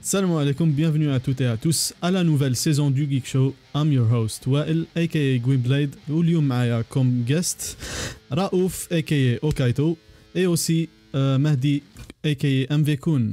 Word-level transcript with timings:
Salam 0.00 0.36
alaikum, 0.36 0.70
bienvenue 0.70 1.10
à 1.10 1.18
toutes 1.18 1.40
et 1.40 1.46
à 1.46 1.56
tous 1.56 1.92
à 2.00 2.12
la 2.12 2.22
nouvelle 2.22 2.54
saison 2.54 2.88
du 2.90 3.06
Geek 3.10 3.26
Show. 3.26 3.54
I'm 3.74 3.92
your 3.92 4.06
host, 4.10 4.46
Wael, 4.46 4.86
aka 4.94 5.38
Gwynblade, 5.38 5.96
ou 6.08 6.22
Maya 6.40 6.84
comme 6.88 7.24
guest, 7.26 7.76
Raouf, 8.30 8.86
aka 8.92 9.38
Okaito, 9.42 9.98
et 10.36 10.46
aussi 10.46 10.88
euh, 11.16 11.36
Mahdi, 11.36 11.82
aka 12.24 12.48
MVKun. 12.76 13.32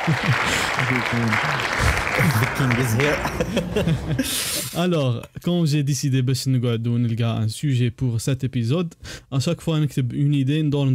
Alors, 4.76 5.22
quand 5.42 5.66
j'ai 5.66 5.82
décidé 5.82 6.22
ben, 6.22 6.34
de 6.78 6.88
un 7.36 7.48
sujet 7.48 7.90
pour 7.90 8.20
cet 8.20 8.44
épisode, 8.44 8.94
à 9.30 9.40
chaque 9.40 9.60
fois 9.60 9.78
une 10.12 10.34
idée 10.34 10.62
dans 10.62 10.84
le 10.84 10.92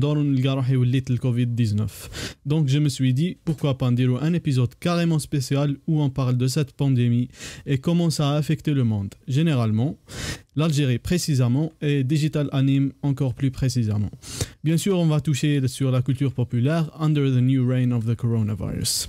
Covid-19. 1.18 1.88
Donc 2.46 2.68
je 2.68 2.80
me 2.80 2.90
suis 2.90 3.13
dit, 3.13 3.38
pourquoi 3.46 3.77
pas 3.77 3.91
dire 3.91 4.18
un 4.22 4.34
épisode 4.34 4.73
carrément 4.80 5.20
spécial 5.20 5.76
où 5.88 6.02
on 6.02 6.10
parle 6.10 6.38
de 6.38 6.48
cette 6.48 6.74
pandémie 6.74 7.30
et 7.65 7.77
comment 7.77 8.10
ça 8.10 8.32
a 8.32 8.35
affecté 8.35 8.74
le 8.74 8.84
monde. 8.84 9.13
Généralement, 9.27 9.98
l'Algérie 10.57 10.99
précisément 10.99 11.73
et 11.80 12.05
Digital 12.05 12.49
Anime 12.52 12.93
encore 13.02 13.35
plus 13.35 13.51
précisément. 13.51 14.10
Bien 14.65 14.77
sûr, 14.77 14.99
on 14.99 15.07
va 15.07 15.21
toucher 15.21 15.66
sur 15.69 15.91
la 15.91 16.02
culture 16.02 16.33
populaire 16.33 16.91
under 16.99 17.30
the 17.30 17.41
new 17.41 17.66
reign 17.66 17.93
of 17.93 18.05
the 18.05 18.15
coronavirus. 18.15 19.09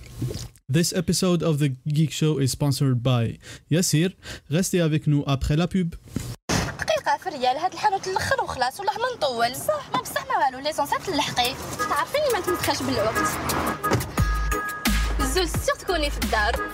This 0.71 0.93
episode 0.93 1.43
of 1.43 1.57
the 1.59 1.71
Geek 1.85 2.11
Show 2.11 2.39
is 2.39 2.47
sponsored 2.47 3.01
by 3.01 3.39
Yassir. 3.69 4.11
Restez 4.49 4.79
avec 4.79 5.07
nous 5.07 5.23
après 5.27 5.57
la 5.57 5.67
pub. 5.67 5.95
دقيقة 6.79 7.17
في 7.17 7.27
الريال 7.27 7.57
هاد 7.57 7.73
الحانوت 7.73 8.07
الاخر 8.07 8.43
وخلاص 8.43 8.79
والله 8.79 8.93
ما 8.93 9.15
نطول 9.17 9.55
صح 9.55 9.89
ما 9.93 10.01
بصح 10.01 10.25
ما 10.27 10.45
والو 10.45 10.59
ليسونسات 10.59 11.01
تلحقي 11.07 11.53
تعرفيني 11.89 12.25
ما 12.33 12.39
نتمسخاش 12.39 12.81
بالوقت 12.83 13.27
زول 15.35 15.49
سيغ 15.49 15.75
تكوني 15.79 16.09
في 16.09 16.17
الدار 16.25 16.69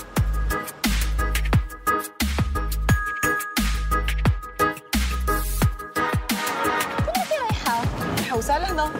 حوسة 8.32 8.58
لهنا 8.58 8.92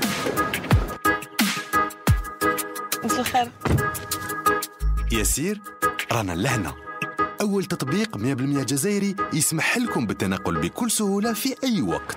مساء 3.04 3.20
الخير. 3.20 3.50
يسير 5.12 5.60
رانا 6.12 6.32
لهنا. 6.32 6.74
أول 7.40 7.64
تطبيق 7.64 8.16
100% 8.16 8.20
جزائري 8.64 9.16
يسمح 9.32 9.78
لكم 9.78 10.06
بالتنقل 10.06 10.60
بكل 10.60 10.90
سهولة 10.90 11.32
في 11.32 11.54
أي 11.64 11.82
وقت. 11.82 12.16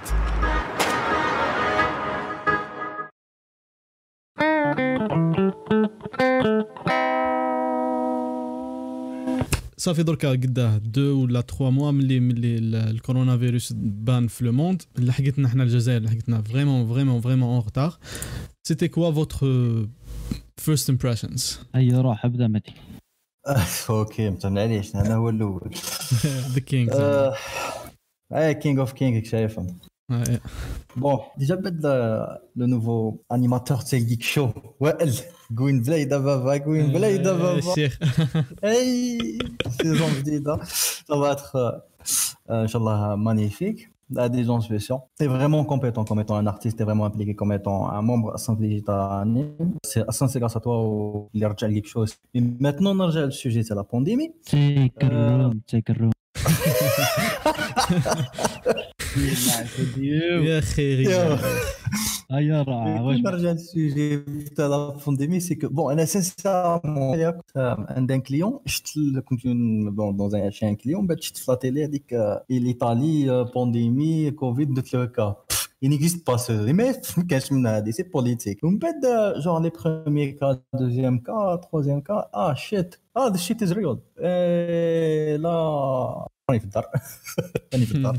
صافي 9.85 10.03
دركا 10.03 10.29
قداه 10.31 10.77
دو 10.77 11.23
ولا 11.23 11.41
تخوا 11.41 11.69
موا 11.69 11.91
ملي 11.91 12.19
ملي 12.19 12.57
ال- 12.57 12.75
الكورونا 12.75 13.37
فيروس 13.37 13.73
بان 13.77 14.27
في 14.27 14.45
لو 14.45 14.51
موند. 14.51 14.81
لحقتنا 14.97 15.49
حنا 15.49 15.63
الجزائر 15.63 16.01
لحقتنا 16.01 16.41
فريمون 16.41 16.87
فريمون 16.87 17.21
فريمون 17.21 17.49
اون 17.49 17.61
retard. 17.61 17.93
سيتي 18.67 18.87
كوا 18.87 19.11
فوتر 19.11 19.37
فيرست 20.57 20.89
امبريشنز 20.89 21.59
هيا 21.75 22.01
روح 22.01 22.25
ابدا 22.25 22.47
متي 22.47 22.73
أوكي 23.89 24.29
متمنى 24.29 24.59
عليش 24.59 24.95
أنا 24.95 25.15
هو 25.15 25.29
الأول. 25.29 25.71
ذا 26.53 26.59
كينج 26.59 26.89
آه، 26.93 27.35
أي 28.33 28.53
كينج 28.53 28.79
اوف 28.79 28.93
كينج 28.93 29.25
شايفهم؟ 29.25 29.67
بون 30.96 31.18
ديجا 31.38 31.54
بدا 31.54 32.26
لو 32.56 32.66
نوفو 32.66 33.16
انيماتور 33.32 33.78
تاع 33.78 33.98
جيك 33.98 34.22
شو 34.22 34.48
وائل 34.80 35.14
كوين 35.58 35.82
بلايدا 35.82 36.18
بابا 36.18 36.56
كوين 36.56 36.92
بلايدا 36.92 37.32
بابا 37.32 37.58
الشيخ 37.58 37.98
اي 38.64 39.18
سيزون 39.82 40.10
جديده 40.18 40.58
ça 41.10 41.16
va 41.16 41.32
être 41.32 41.56
euh, 41.56 42.64
inchallah 42.64 43.16
magnifique 43.16 43.90
à 44.16 44.28
des 44.28 44.44
gens 44.44 44.60
spéciaux. 44.60 45.00
T'es 45.16 45.26
vraiment 45.26 45.64
compétent 45.64 46.04
comme 46.04 46.20
étant 46.20 46.36
un 46.36 46.46
artiste, 46.46 46.78
t'es 46.78 46.84
vraiment 46.84 47.04
impliqué 47.04 47.34
comme 47.34 47.52
étant 47.52 47.88
un 47.90 48.02
membre 48.02 48.34
à 48.34 48.38
Saint 48.38 48.54
Digital 48.54 49.00
Anime. 49.22 49.76
C'est 49.84 50.04
ça, 50.10 50.28
c'est 50.28 50.40
grâce 50.40 50.56
à 50.56 50.60
toi 50.60 50.84
où 50.84 51.28
il 51.34 51.40
y 51.40 51.44
a 51.44 51.54
quelque 51.54 51.88
chose. 51.88 52.14
Et 52.34 52.40
maintenant, 52.40 52.92
on 52.96 53.00
a 53.00 53.26
le 53.26 53.30
sujet, 53.30 53.62
c'est 53.62 53.74
la 53.74 53.84
pandémie. 53.84 54.32
تيك 55.66 55.92
الروم 59.16 59.66
تيك 59.86 59.88
الروم 59.88 60.44
يا 60.44 60.60
خيري 60.60 61.08
هيا 62.30 62.62
روح 62.62 63.00
واش 63.00 63.16
On 63.20 63.26
a 63.26 63.54
le 63.54 63.58
sujet 63.58 64.24
de 64.56 64.62
la 64.62 64.94
pandémie, 65.04 65.40
c'est 65.40 65.56
que, 65.56 65.66
bon, 65.66 65.90
elle 65.90 66.06
sincèrement, 66.06 67.12
un 67.54 68.02
d'un 68.02 68.20
client, 68.20 68.62
je 68.64 68.78
te 68.86 69.20
comme 69.20 69.38
une, 69.44 69.90
bon, 69.90 70.12
dans 70.12 70.34
un, 70.36 70.50
chez 70.50 70.66
un 70.66 70.76
client, 70.76 71.02
ben, 71.02 71.16
je 71.20 71.32
te 71.32 71.40
la 71.48 71.56
télé, 71.56 71.80
elle 71.82 71.90
dit 71.90 72.02
que 72.02 72.22
et 72.48 72.60
l'Italie, 72.60 73.28
euh, 73.28 73.44
pandémie, 73.44 74.32
Covid, 74.40 74.68
de 74.78 74.82
le 74.92 75.06
cas. 75.08 75.32
Pff, 75.48 75.60
Il 75.82 75.90
n'existe 75.90 76.24
pas 76.26 76.36
ce, 76.36 76.52
mais 76.78 76.92
cache 77.28 77.48
c'est 77.96 78.04
politique. 78.04 78.60
On 78.62 78.76
peut 78.76 78.88
genre 79.38 79.60
les 79.60 79.70
premiers 79.70 80.36
cas, 80.36 80.52
deuxième 80.78 81.22
cas, 81.22 81.56
troisième 81.56 82.02
cas, 82.02 82.28
ah 82.34 82.54
shit, 82.54 83.00
ah 83.14 83.30
the 83.32 83.38
shit 83.38 83.58
is 83.62 83.72
real. 83.72 83.96
Et 84.22 85.38
là, 85.38 86.26
راني 86.50 86.60
في 86.60 86.64
الدار 86.66 86.86
راني 87.74 87.86
في 87.86 87.94
الدار 87.94 88.16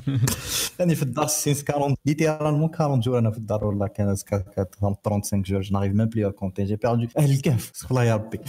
راني 0.80 0.96
في 0.96 1.04
الدار 1.04 1.28
سينس 1.28 1.64
40 1.70 1.96
ليتيرالمون 2.06 2.70
40 2.82 3.00
جور 3.00 3.20
انا 3.20 3.32
في 3.32 3.38
الدار 3.38 3.66
والله 3.66 3.88
كانت 3.88 4.22
كانت 4.24 4.76
35 4.82 5.42
جور 5.42 5.62
جو 5.62 5.74
ناريف 5.74 5.94
ميم 5.94 6.06
بلي 6.08 6.26
ا 6.26 6.30
كونتي 6.30 6.64
جي 6.64 6.76
بيردو 6.76 7.08
اهل 7.18 7.32
الكهف 7.32 7.72
استغفر 7.76 7.92
الله 7.92 8.04
يا 8.04 8.16
ربي 8.16 8.40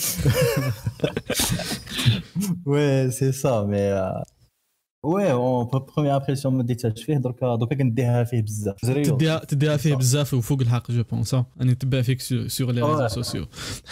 وي 2.66 3.10
سي 3.10 3.33
سا 3.33 3.62
مي 3.62 4.22
وي 5.06 5.33
اون 5.33 5.65
بروميير 5.65 6.16
امبرسيون 6.16 6.55
ما 6.55 6.62
ديتهاش 6.62 7.03
فيه 7.05 7.16
دركا 7.16 7.56
دركا 7.56 7.75
كنديها 7.75 8.25
فيه 8.25 8.41
بزاف 8.43 8.77
تديها 8.81 9.44
تديها 9.44 9.77
فيه 9.77 9.94
بزاف 9.94 10.34
وفوق 10.34 10.60
الحق 10.60 10.91
جو 10.91 11.03
بونس 11.03 11.34
اني 11.34 11.72
نتبع 11.72 12.03
فيك 12.03 12.21
سور 12.47 12.72
لي 12.72 12.83
ريزو 12.83 13.06
Ouais. 13.06 13.10
سوسيو 13.10 13.47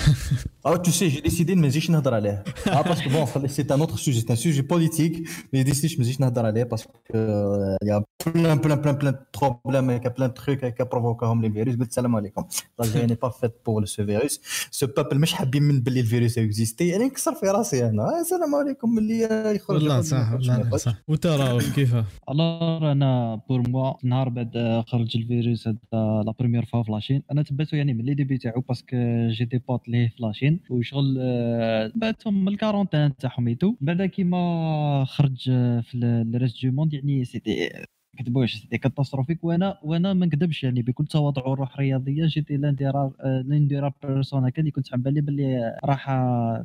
Ah, 0.67 0.79
tu 0.85 0.91
sais, 0.99 1.09
j'ai 1.09 1.23
décidé 1.23 1.55
de 1.55 1.61
me 1.61 1.69
dire 1.71 1.91
نهضر 1.91 2.15
عليه. 2.15 2.45
Ah, 2.67 2.83
parce 2.85 3.01
que 3.01 3.09
bon, 3.09 3.25
c'est 3.49 3.71
un 3.73 3.81
autre 3.81 3.99
sujet, 3.99 4.21
c'est 4.21 4.31
un 4.31 4.41
sujet 4.47 4.63
politique, 4.63 5.17
mais 5.53 5.59
j'ai 5.61 5.65
décidé 5.65 5.95
de 5.95 6.01
me 6.01 6.05
dire 6.05 6.21
نهضر 6.21 6.47
عليه 6.47 6.65
parce 6.65 6.83
que 6.85 7.15
euh, 7.15 7.77
il 7.83 7.89
y 7.89 7.91
a 7.91 8.01
plein, 8.25 8.57
plein, 8.59 8.77
plein, 8.77 8.95
plein 8.95 9.13
de 9.13 9.23
problèmes, 9.39 9.91
il 9.91 10.05
y 10.05 10.07
a 10.07 10.11
plein 10.11 10.29
de 10.29 10.35
trucs 10.43 10.61
qui 10.77 10.85
provoquent 10.85 11.43
les 11.43 11.49
virus. 11.49 11.77
قلت 11.77 11.89
السلام 11.91 12.17
عليكم. 12.17 12.45
L'Algérie 12.83 13.07
n'est 13.07 13.23
pas 13.27 13.33
faite 13.41 13.55
pour 13.65 13.83
ce 13.89 14.03
virus. 14.03 14.41
Ce 14.71 14.85
peuple 14.87 15.15
مش 15.15 15.33
حابين 15.33 15.63
من 15.63 15.81
باللي 15.81 16.01
الفيروس 16.01 16.39
existé. 16.39 16.83
انا 16.83 17.05
نكسر 17.05 17.35
في 17.35 17.47
راسي 17.47 17.87
انا. 17.89 18.03
آه، 18.03 18.21
السلام 18.21 18.55
عليكم 18.55 18.99
اللي 18.99 19.21
يخرج 19.57 19.77
والله 19.77 19.99
يخرج، 19.99 20.15
ما 20.15 20.23
صح 20.23 20.29
يخرجش، 20.29 20.49
ما 20.49 20.55
والله 20.59 20.67
يخرجش. 20.77 20.94
صح 20.96 21.04
وانت 21.08 21.28
راهو 21.28 21.60
كيفاه 21.76 22.06
الور 22.30 22.92
أنا 22.92 23.42
بور 23.50 23.70
موا 23.70 23.94
نهار 24.04 24.30
بعد 24.30 24.84
خرج 24.88 25.18
الفيروس 25.18 25.68
هذا 25.68 25.78
لا 25.94 26.34
بروميير 26.40 26.66
فوا 26.66 26.84
في 26.84 26.92
لاشين 26.92 27.24
أنا 27.32 27.44
تبعته 27.44 27.76
يعني 27.78 27.94
من 27.94 28.06
لي 28.06 28.14
ديبي 28.14 28.38
تاعو 28.38 28.62
باسكو 28.62 28.98
جي 29.30 29.46
دي 29.46 29.58
بوت 29.58 29.90
ليه 29.90 30.08
في 30.10 30.24
لاشين 30.24 30.60
وشغل 30.70 31.18
آه، 31.20 31.88
تبعتهم 31.88 32.46
من 32.46 32.48
الكارونتين 32.48 33.18
تاعهم 33.18 33.48
ايتو 33.48 33.76
بعد 33.82 34.02
كيما 34.02 35.06
خرج 35.08 35.50
آه، 35.50 35.82
في 35.82 35.98
الريست 35.98 36.66
دو 36.66 36.72
موند 36.72 36.94
يعني 36.94 37.26
سيتي 37.26 37.70
كتبوش 38.18 38.54
سيتي 38.56 38.78
كاتاستروفيك 38.78 39.44
وأنا 39.44 39.78
وأنا 39.84 40.14
ما 40.14 40.26
نكذبش 40.26 40.64
يعني 40.64 40.82
بكل 40.82 41.06
تواضع 41.06 41.48
وروح 41.48 41.78
رياضية 41.78 42.26
جيتي 42.26 42.58
لأن 42.58 42.76
دي 42.76 42.88
رار 42.88 43.12
لأن 43.24 43.68
دي 43.68 43.80
رار 43.80 43.94
بيرسون 44.04 44.46
هكا 44.46 44.60
اللي 44.60 44.72
كنت 44.72 44.94
عم 44.94 45.02
بالي 45.02 45.22
باللي 45.22 45.80
راح 45.86 46.06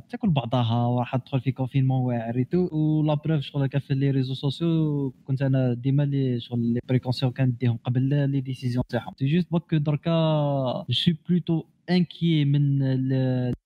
تاكل 0.09 0.29
بعضها 0.29 0.85
وراح 0.85 1.15
تدخل 1.15 1.41
في 1.41 1.51
كونفينمون 1.51 2.01
واعر 2.01 2.45
ولا 2.55 3.13
بروف 3.13 3.41
شغل 3.41 3.63
هكا 3.63 3.79
في 3.79 3.93
لي 3.93 4.11
ريزو 4.11 4.33
سوسيو 4.33 5.13
كنت 5.25 5.41
أنا 5.41 5.73
ديما 5.73 6.03
لي 6.03 6.39
شغل 6.39 6.59
لي 6.73 6.79
بريكونسيون 6.89 7.31
كنديهم 7.31 7.77
قبل 7.83 8.29
لي 8.31 8.41
ديسيزيون 8.41 8.83
تاعهم. 8.89 9.13
سي 9.19 9.25
جوست 9.25 9.51
بوك 9.51 9.75
دركا 9.75 10.11
جو 10.89 11.13
بلوتو 11.29 11.63
انكي 11.91 12.45
من 12.45 12.81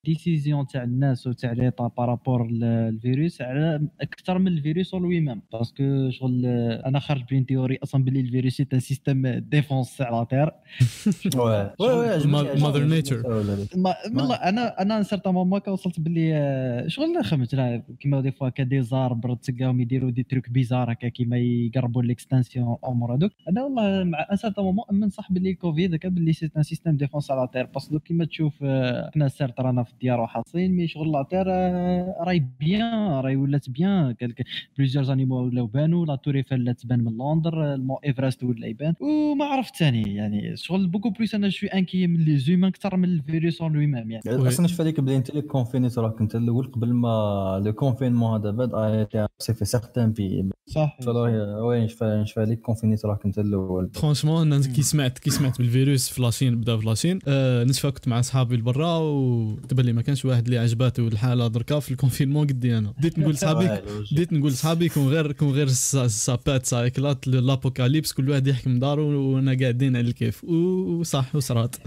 الديسيزيون 0.06 0.66
تاع 0.66 0.82
الناس 0.84 1.26
وتاع 1.26 1.52
ليطا 1.52 1.88
بارابور 1.88 2.48
الفيروس 2.62 3.42
على 3.42 3.88
أكثر 4.00 4.38
من 4.38 4.48
الفيروس 4.48 4.94
لوي 4.94 5.20
ميم 5.20 5.42
باسكو 5.52 6.10
شغل 6.10 6.46
أنا 6.86 6.98
خارج 6.98 7.24
بين 7.30 7.46
تيوري 7.46 7.78
أصلا 7.82 8.04
باللي 8.04 8.20
الفيروس 8.20 8.52
سي 8.52 8.66
ان 8.72 8.80
سيستيم 8.80 9.26
ديفونس 9.28 9.96
تاع 9.96 10.10
لا 10.10 10.24
تير 10.24 10.50
وي 11.36 11.70
وي 11.80 11.88
وي 11.88 12.56
Mother 12.56 13.06
Nature. 13.06 13.26
ما 13.76 13.94
والله 14.14 14.34
أنا 14.34 14.82
أنا 14.82 15.02
سيرتا 15.02 15.30
مومون 15.30 15.60
وصلت 15.68 16.00
باللي 16.00 16.34
آه، 16.34 16.88
شغل 16.88 17.24
خمت 17.24 17.54
لا 17.54 17.82
كيما 18.00 18.20
دي 18.20 18.32
فوا 18.32 18.48
كدي 18.48 18.82
زاربر 18.82 19.34
تلقاهم 19.34 19.80
يديروا 19.80 20.10
دي 20.10 20.22
تروك 20.22 20.50
بيزار 20.50 20.92
هكا 20.92 21.08
كيما 21.08 21.36
يقربوا 21.38 22.02
الاكستنسيون 22.02 22.76
أمور 22.88 23.14
هذوك. 23.14 23.32
أنا 23.48 23.62
والله 23.62 24.04
مع 24.04 24.26
ان 24.32 24.36
سيرتا 24.36 24.62
مومون 24.62 24.84
من 24.92 25.08
صح 25.08 25.32
باللي 25.32 25.54
كوفيد 25.54 25.94
هكا 25.94 26.08
باللي 26.08 26.32
سي 26.32 26.50
ان 26.56 26.62
سيستيم 26.62 26.96
ديفونس 26.96 27.30
على 27.30 27.48
تير 27.52 27.66
باسكو 27.66 27.98
كيما 28.16 28.24
تشوف 28.24 28.54
آه، 28.62 29.10
حنا 29.14 29.28
سيرت 29.28 29.60
رانا 29.60 29.82
في 29.82 29.92
الديار 29.92 30.20
وحاصلين 30.20 30.72
مي 30.76 30.88
شغل 30.88 31.12
لا 31.12 31.26
تير 31.30 31.44
آه، 31.48 32.16
راهي 32.20 32.42
بيان 32.60 33.12
راهي 33.12 33.36
ولات 33.36 33.70
بيان. 33.70 34.16
بليزيور 34.78 35.04
زانيمو 35.04 35.36
ولاو 35.36 35.66
بانوا 35.66 36.06
لا 36.06 36.16
تور 36.16 36.34
ايفل 36.36 36.64
لا 36.64 36.72
تبان 36.72 37.04
من 37.04 37.12
لندر 37.12 37.74
المون 37.74 37.96
ايفرست 38.04 38.44
ولا 38.44 38.66
يبان 38.66 38.94
وما 39.00 39.44
عرفت 39.44 39.76
ثاني 39.76 40.14
يعني 40.14 40.56
شغل 40.56 40.86
بوكو 40.86 41.10
بليس 41.10 41.34
أنا 41.34 41.48
شوي 41.48 41.68
انكي 41.68 42.06
من 42.06 42.20
لي 42.20 42.38
زومان 42.38 42.64
أكثر 42.64 42.96
من 42.96 43.04
الفيروس 43.08 43.62
اون 43.62 43.72
لوي 43.72 43.86
ميم 43.86 44.10
يعني. 44.10 44.48
أصلا 44.48 44.66
شوف 44.66 44.80
عليك 44.80 45.00
بدا 45.00 45.16
أنت 45.16 45.34
لي 45.34 45.42
كونفينيت 45.42 45.98
راك 45.98 46.20
أنت 46.20 46.34
الأول 46.36 46.66
قبل 46.66 46.92
ما 46.92 47.62
لو 47.64 47.72
كونفينمون 47.72 48.40
هذا 48.40 48.50
بدا 48.50 49.28
سي 49.38 49.54
في 49.54 49.64
سيغتان 49.64 50.12
بي 50.12 50.50
صح 50.68 50.98
وي 51.06 51.84
نشوف 51.84 52.02
نشوف 52.02 52.38
عليك 52.38 52.60
كونفينيت 52.60 53.04
راك 53.06 53.24
انت 53.24 53.38
الأول 53.38 53.90
فرونشمون 53.94 54.52
أنا 54.52 54.66
كي 54.66 54.82
سمعت 54.82 55.18
كي 55.18 55.30
سمعت 55.30 55.58
بالفيروس 55.58 56.08
في 56.08 56.22
لاشين 56.22 56.60
بدا 56.60 56.76
في 56.76 56.86
لاشين 56.86 57.18
آه 57.28 57.64
نشفى 57.64 57.90
كنت 57.90 58.08
مع 58.08 58.20
صحابي 58.20 58.56
لبرا 58.56 58.96
وتبان 58.98 59.86
لي 59.86 59.92
ما 59.92 60.02
كانش 60.02 60.24
واحد 60.24 60.44
اللي 60.44 60.58
عجباته 60.58 61.08
الحالة 61.08 61.46
دركا 61.48 61.80
في 61.80 61.90
الكونفينمون 61.90 62.46
قدي 62.46 62.78
أنا. 62.78 62.90
بديت 62.98 63.18
نقول 63.18 63.36
صحابي 63.38 63.68
بديت 64.12 64.32
نقول 64.32 64.52
صحابي 64.52 64.88
كون 64.88 65.08
غير 65.08 65.32
كون 65.32 65.50
غير 65.50 65.66
سا- 65.68 66.06
سابات 66.08 66.66
سايكلات 66.66 67.28
لابوكاليبس 67.28 68.12
كل 68.12 68.30
واحد 68.30 68.46
يحكي 68.46 68.68
من 68.68 68.78
دارو 68.78 69.04
وأنا 69.34 69.56
قاعدين 69.60 69.96
على 69.96 70.08
الكيف. 70.08 70.44
وصح 70.44 71.36
وصرات. 71.36 71.76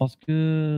باسكو 0.00 0.32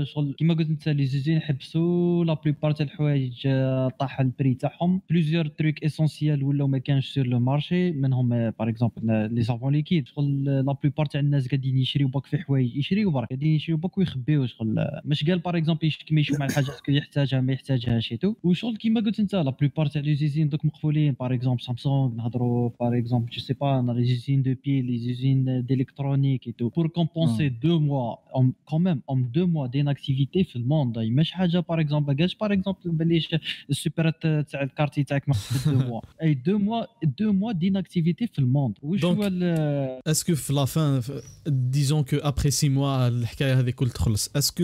شغل 0.04 0.32
كيما 0.38 0.54
قلت 0.54 0.68
انت 0.70 0.88
لي 0.88 1.06
زوزين 1.06 1.40
حبسوا 1.40 2.24
لا 2.24 2.34
بليبار 2.34 2.72
تاع 2.72 2.86
الحوايج 2.86 3.42
آه، 3.46 3.88
طاح 3.98 4.20
البري 4.20 4.54
تاعهم. 4.54 5.00
بليزيور 5.10 5.46
تروك 5.46 5.84
اسونسيال 5.84 6.42
ولاو 6.44 6.66
ما 6.66 6.78
كانش 6.78 7.08
سور 7.08 7.26
لو 7.26 7.38
مارشي 7.40 7.90
منهم 7.92 8.28
باغ 8.28 8.68
اكزومبل 8.68 9.34
لي 9.34 9.42
سافون 9.42 9.72
ليكيد 9.72 10.06
شغل 10.08 10.44
لا 10.44 10.72
بليبار 10.82 11.06
تاع 11.06 11.20
الناس 11.20 11.48
قاعدين 11.48 11.78
يشريو 11.78 12.08
باك 12.08 12.26
في 12.26 12.38
حوايج 12.38 12.76
يشريو 12.76 13.10
برك 13.10 13.28
قاعدين 13.28 13.54
يشريو 13.54 13.76
باك 13.76 13.98
ويخبيو. 13.98 14.46
شغل 14.46 14.78
آه، 14.78 15.02
مش 15.04 15.24
قال 15.24 15.38
باغ 15.38 15.56
اكزومبل 15.56 15.90
كيما 16.06 16.20
يشوف 16.20 16.38
مع 16.40 16.46
الحاجة 16.46 16.68
اسكو 16.70 16.92
يحتاجها 16.92 17.40
ما 17.40 17.52
يحتاجهاش 17.52 18.08
تو 18.08 18.34
وشغل 18.44 18.76
كيما 18.76 19.00
قلت 19.00 19.20
انت 19.20 19.34
لا 19.34 19.50
بليبار 19.50 19.86
تاع 19.86 20.02
لي 20.02 20.14
زيزين 20.14 20.48
دوك 20.48 20.64
مقفولين 20.64 21.12
باغ 21.20 21.34
اكزومبل 21.34 21.60
سامسونج 21.62 22.14
نهضروا 22.16 22.70
باغ 22.80 22.98
اكزومبل 22.98 23.30
جو 23.30 23.40
سي 23.40 23.54
با 23.54 23.94
لي 23.96 24.04
زيزين 24.04 24.42
دو 24.42 24.54
بي 24.64 24.82
لي 24.82 24.98
زيزين 24.98 25.64
ديليكترونيك 25.66 26.46
اي 26.46 26.52
تو 26.52 26.68
بور 26.68 26.86
كومبونسي 26.88 27.48
دو 27.48 27.78
موا 27.80 28.16
كون 28.64 28.84
ميم 28.84 29.02
اون 29.07 29.31
دو 29.31 29.47
موا 29.47 29.67
دين 29.67 29.87
اكتيفيتي 29.87 30.43
في 30.43 30.55
الموند 30.55 30.99
مش 30.99 31.31
حاجه 31.31 31.59
باغ 31.69 31.79
اكزومبل 31.79 32.17
قالش 32.17 32.35
باغ 32.35 32.53
اكزومبل 32.53 32.79
بلي 32.85 33.21
السوبرات 33.69 34.21
تاع 34.23 34.63
الكارتي 34.63 35.03
تاعك 35.03 35.29
ما 35.29 35.33
خدمت 35.35 35.77
دو 35.77 35.87
موا 35.89 36.01
اي 36.21 36.33
دو 36.33 36.57
موا 36.57 36.85
دو 37.19 37.31
موا 37.33 37.51
دين 37.51 37.77
اكتيفيتي 37.77 38.27
في 38.27 38.39
الموند 38.39 38.73
وش 38.81 39.01
Donc, 39.01 39.05
هو 39.05 39.27
ال- 39.27 40.01
اسكو 40.07 40.35
في 40.35 40.53
لا 40.53 40.65
فان 40.65 41.01
ديزون 41.47 42.03
كو 42.03 42.17
ابري 42.17 42.51
سي 42.51 42.69
موا 42.69 43.07
الحكايه 43.07 43.59
هذه 43.59 43.69
كل 43.69 43.89
تخلص 43.89 44.31
اسكو 44.35 44.63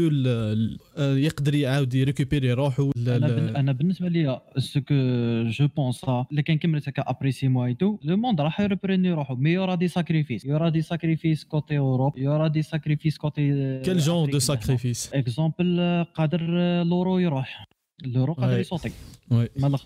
يقدر 0.97 1.55
يعاود 1.55 1.93
يريكوبيري 1.93 2.53
روحو 2.53 2.91
لا- 2.95 3.15
انا 3.17 3.25
لا- 3.27 3.35
بن- 3.35 3.55
انا 3.55 3.71
بالنسبه 3.71 4.07
لي 4.09 4.39
سو 4.57 4.81
كو 4.81 4.95
جو 5.49 5.67
بونس 5.77 6.03
الا 6.31 6.41
كان 6.41 6.57
كملت 6.57 6.89
هكا 6.89 7.03
ابري 7.09 7.31
سي 7.31 7.47
موا 7.47 7.65
اي 7.65 7.73
تو 7.73 7.97
لو 8.03 8.17
موند 8.17 8.41
راح 8.41 8.59
يريبريني 8.61 9.11
روحو 9.13 9.35
مي 9.35 9.49
يورا 9.51 9.75
دي 9.75 9.87
ساكريفيس 9.87 10.45
يورا 10.45 10.69
دي 10.69 10.81
ساكريفيس 10.81 11.43
كوتي 11.43 11.77
اوروب 11.77 12.17
يورا 12.17 12.47
دي 12.47 12.61
ساكريفيس 12.61 13.17
كوتي 13.17 13.79
كيل 13.81 13.97
جون 13.97 14.29
دو 14.34 14.38
ساكريفيس 14.38 15.14
اكزومبل 15.14 16.04
قادر 16.14 16.42
لورو 16.82 17.18
يروح 17.18 17.64
لورو 18.04 18.32
قادر. 18.32 18.58
يصوتك 18.58 18.92
وي 19.30 19.48
ما 19.56 19.78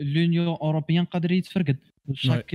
لونيون 0.00 0.46
اوروبيان 0.46 1.04
قادر 1.04 1.32
يتفرقد 1.32 1.76
شاك 2.12 2.54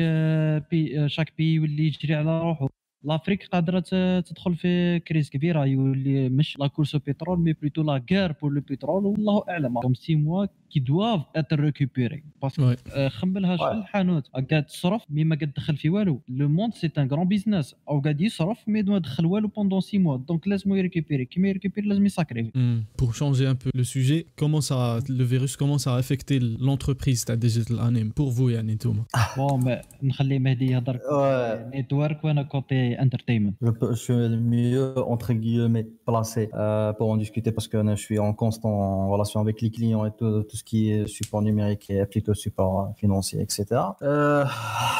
بي 0.71 1.09
شاك 1.09 1.33
بي 1.37 1.53
يولي 1.53 1.87
يجري 1.87 2.15
على 2.15 2.41
روحه 2.41 2.67
لافريك 3.03 3.47
قادره 3.47 3.79
تدخل 4.19 4.55
في 4.55 4.99
كريز 4.99 5.29
كبيره 5.29 5.65
يولي 5.65 6.29
مش 6.29 6.59
لا 6.59 6.67
كورس 6.67 6.95
بترول 6.95 7.39
مي 7.39 7.53
بلوتو 7.53 7.83
لا 7.83 8.03
غير 8.11 8.31
بور 8.41 8.53
لو 8.53 8.61
بترول 8.61 9.05
والله 9.05 9.43
اعلم 9.49 9.79
كوم 9.79 9.93
سي 9.93 10.15
موا 10.15 10.45
كي 10.72 10.80
دواف 10.80 11.20
اتر 11.36 11.60
ريكوبيري 11.60 12.22
باسكو 12.42 12.62
وي 12.62 12.76
آه، 12.92 13.08
خملها 13.08 13.56
شغل 13.56 13.68
Ouais. 13.68 13.72
الحانوت 13.72 14.28
قاعد 14.50 14.66
تصرف 14.66 15.02
مي 15.10 15.24
ما 15.24 15.36
قاعد 15.36 15.52
تدخل 15.52 15.76
في 15.76 15.90
والو 15.90 16.20
لو 16.28 16.48
موند 16.48 16.74
سي 16.74 16.90
ان 16.98 17.08
غران 17.08 17.28
بيزنس 17.28 17.74
او 17.88 18.00
قاعد 18.00 18.20
يصرف 18.20 18.68
مي 18.68 18.82
ما 18.82 18.98
دخل 18.98 19.26
والو 19.26 19.48
بوندون 19.48 19.80
سي 19.80 19.98
موا 19.98 20.16
دونك 20.16 20.48
لازم 20.48 20.74
يريكوبيري 20.74 21.24
كيما 21.24 21.48
يريكوبيري 21.48 21.88
لازم 21.88 22.06
يساكريفي 22.06 22.80
Pour 23.02 23.14
changer 23.14 23.46
un 23.46 23.54
peu 23.64 23.70
le 23.80 23.84
sujet, 23.84 24.20
comment 24.40 24.60
ça, 24.70 24.78
le 25.18 25.24
virus 25.24 25.56
commence 25.56 25.86
à 25.86 25.94
affecter 25.96 26.38
l'entreprise 26.40 27.24
تاع 27.24 27.34
Digital 27.34 27.78
Anime 27.80 28.12
pour 28.12 28.30
vous 28.30 28.48
يعني 28.50 28.74
نتوما 28.74 29.04
بون 29.36 29.64
ما- 29.64 29.80
نخلي 30.02 30.38
مهدي 30.38 30.66
يهضر 30.66 30.94
Ouais. 30.98 31.74
نيتورك 31.74 32.24
وانا 32.24 32.42
كوتي 32.42 33.00
انترتينمنت 33.02 33.54
Je, 33.64 33.68
peux- 33.68 33.92
je 33.94 34.00
suis 34.04 34.28
le 34.34 34.40
mieux, 34.54 34.98
entre 35.14 35.32
guillemets, 35.32 35.86
placé 36.08 36.48
euh, 36.54 36.92
pour 36.98 37.08
en 37.10 37.16
discuter 37.16 37.50
parce 37.56 37.68
que 37.72 37.76
euh, 37.76 37.96
je 37.96 38.02
suis 38.08 38.18
en 38.18 38.32
constant 38.44 38.74
en 38.88 39.10
relation 39.14 39.38
avec 39.44 39.56
les 39.64 39.70
clients 39.76 40.04
et 40.08 40.12
tout, 40.18 40.42
tout 40.48 40.56
ce 40.60 40.61
qui 40.65 40.91
est 40.91 41.07
support 41.07 41.41
numérique 41.41 41.89
et 41.89 42.05
plutôt 42.05 42.33
support 42.33 42.81
euh, 42.81 42.93
financier, 42.95 43.41
etc. 43.41 43.65
Euh, 44.01 44.45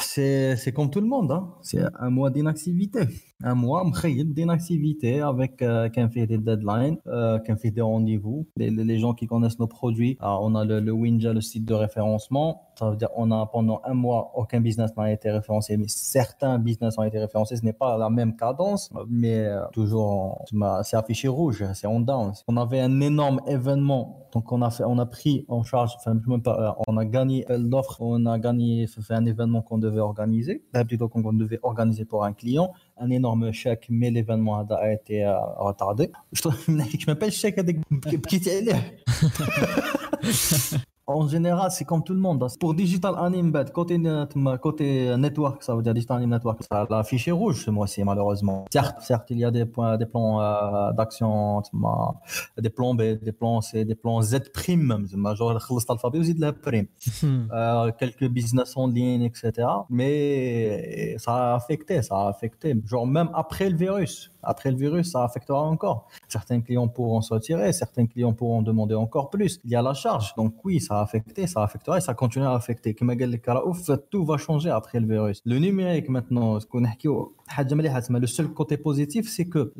c'est 0.01 0.55
c'est 0.55 0.71
comme 0.71 0.89
tout 0.89 1.01
le 1.01 1.07
monde, 1.07 1.31
hein. 1.31 1.53
c'est 1.61 1.83
un 1.99 2.09
mois 2.09 2.29
d'inactivité 2.29 3.07
Un 3.44 3.54
mois 3.54 3.84
مخيل 3.84 4.34
d'inactivité 4.34 5.20
avec 5.20 5.62
euh, 5.62 5.88
qu'un 5.88 6.08
fait 6.08 6.26
des 6.26 6.38
deadlines, 6.38 6.96
euh, 7.06 7.38
qu'un 7.38 7.56
fait 7.56 7.70
des 7.70 7.80
rendez-vous. 7.80 8.46
Les, 8.56 8.68
les- 8.70 8.82
les 8.84 8.98
gens 8.98 9.14
qui 9.14 9.26
connaissent 9.28 9.60
nos 9.60 9.68
produits, 9.68 10.16
alors, 10.20 10.40
on 10.42 10.56
a 10.56 10.64
le, 10.64 10.80
le 10.80 10.90
Winja, 10.92 11.32
le 11.32 11.40
site 11.40 11.64
de 11.64 11.74
référencement. 11.74 12.62
Ça 12.78 12.90
veut 12.90 12.96
dire 12.96 13.10
on 13.16 13.30
a 13.30 13.46
pendant 13.46 13.80
un 13.84 13.94
mois 13.94 14.32
aucun 14.34 14.60
business 14.60 14.90
n'a 14.96 15.12
été 15.12 15.30
référencé, 15.30 15.76
mais 15.76 15.86
certains 15.88 16.58
business 16.58 16.98
ont 16.98 17.02
été 17.04 17.18
référencés. 17.18 17.56
Ce 17.56 17.64
n'est 17.64 17.72
pas 17.72 17.96
la 17.96 18.10
même 18.10 18.34
cadence, 18.36 18.90
mais 19.08 19.38
euh, 19.46 19.60
toujours 19.72 20.08
en- 20.10 20.82
c'est 20.82 20.96
affiché 20.96 21.28
rouge, 21.28 21.64
c'est 21.74 21.86
en 21.86 22.00
down. 22.00 22.32
On 22.48 22.56
avait 22.56 22.80
un 22.80 23.00
énorme 23.00 23.40
événement, 23.46 24.26
donc 24.32 24.50
on 24.52 24.62
a 24.62 24.70
fait, 24.70 24.84
on 24.84 24.98
a 24.98 25.06
pris 25.06 25.44
en 25.48 25.62
charge, 25.62 25.92
enfin 25.96 26.14
même 26.26 26.42
pas, 26.42 26.56
euh, 26.78 26.82
on 26.88 26.96
a 26.96 27.04
gagné 27.04 27.44
l'offre, 27.50 27.98
on 28.00 28.26
a 28.26 28.36
gagné 28.38 28.86
fait 28.88 29.14
un 29.14 29.26
événement 29.26 29.62
qu'on 29.62 29.78
devait 29.78 30.00
organiser, 30.00 30.64
euh, 30.76 30.84
plutôt 30.84 31.08
qu'on 31.08 31.32
devait 31.32 31.60
organiser 31.62 32.04
pour 32.04 32.24
un 32.24 32.32
client, 32.32 32.72
un 32.97 33.09
énorme 33.09 33.51
chèque, 33.51 33.87
mais 33.89 34.11
l'événement 34.11 34.59
a 34.59 34.91
été 34.91 35.23
euh, 35.23 35.37
retardé. 35.57 36.11
Je 36.31 36.41
je 36.67 37.05
m'appelle 37.07 37.31
chèque 37.31 37.57
avec 37.57 37.77
en 41.05 41.27
général, 41.27 41.69
c'est 41.69 41.83
comme 41.83 42.01
tout 42.01 42.13
le 42.13 42.19
monde. 42.19 42.41
Hein. 42.43 42.47
Pour 42.57 42.73
Digital 42.73 43.15
Anime 43.17 43.51
Bad, 43.51 43.73
côté, 43.73 44.01
côté 44.61 45.09
euh, 45.09 45.17
network, 45.17 45.61
ça 45.61 45.75
veut 45.75 45.81
dire 45.81 45.93
Digital 45.93 46.17
Anime 46.17 46.29
Network, 46.29 46.63
ça 46.63 46.87
a 46.89 46.99
affiché 46.99 47.31
rouge 47.31 47.65
ce 47.65 47.71
mois-ci, 47.71 48.05
malheureusement. 48.05 48.63
Certes, 48.71 49.01
certes, 49.01 49.29
il 49.29 49.39
y 49.39 49.43
a 49.43 49.51
des, 49.51 49.65
points, 49.65 49.97
des 49.97 50.05
plans 50.05 50.39
euh, 50.39 50.93
d'action, 50.93 51.61
des 52.57 52.69
plans 52.69 52.95
B, 52.95 53.01
des 53.21 53.33
plans 53.33 53.59
C, 53.59 53.83
des 53.83 53.95
plans 53.95 54.21
Z 54.21 54.51
prime, 54.53 55.05
genre 55.35 55.59
l'alphabet 55.89 56.19
de 56.19 56.39
la 56.39 56.53
prime. 56.53 56.87
Hmm. 57.21 57.47
Euh, 57.51 57.91
quelques 57.99 58.29
business 58.29 58.77
en 58.77 58.87
ligne, 58.87 59.23
etc. 59.23 59.67
Mais 59.89 61.17
ça 61.17 61.51
a 61.51 61.55
affecté, 61.55 62.01
ça 62.01 62.15
a 62.15 62.29
affecté. 62.29 62.75
Genre 62.85 63.05
même 63.05 63.29
après 63.33 63.69
le 63.69 63.75
virus, 63.75 64.31
après 64.41 64.71
le 64.71 64.77
virus, 64.77 65.11
ça 65.11 65.23
affectera 65.25 65.63
encore. 65.63 66.07
Certains 66.29 66.61
clients 66.61 66.87
pourront 66.87 67.21
se 67.21 67.33
retirer, 67.33 67.73
certains 67.73 68.05
clients 68.05 68.33
pourront 68.33 68.61
demander 68.61 68.95
encore 68.95 69.29
plus. 69.29 69.59
Il 69.65 69.71
y 69.71 69.75
a 69.75 69.81
la 69.81 69.93
charge, 69.93 70.33
donc 70.35 70.53
oui, 70.63 70.79
ça 70.79 70.92
ça 70.93 70.99
a 70.99 71.01
affecté, 71.01 71.47
ça 71.47 71.63
affectera 71.63 71.97
et 71.97 72.01
ça 72.01 72.13
continue 72.13 72.45
à 72.45 72.53
affecter. 72.53 72.93
Comme 72.93 73.11
je 73.11 73.25
l'ai 73.25 73.41
tout 74.09 74.25
va 74.25 74.37
changer 74.37 74.69
après 74.69 74.99
le 74.99 75.07
virus. 75.07 75.41
Le 75.45 75.57
numérique 75.57 76.09
maintenant, 76.09 76.59
ce 76.59 76.65
qu'on 76.65 76.85
a 76.85 76.89
oh, 77.07 77.33
le 78.09 78.27
seul 78.27 78.47
côté 78.47 78.77
positif, 78.77 79.29
c'est 79.29 79.45
que 79.45 79.73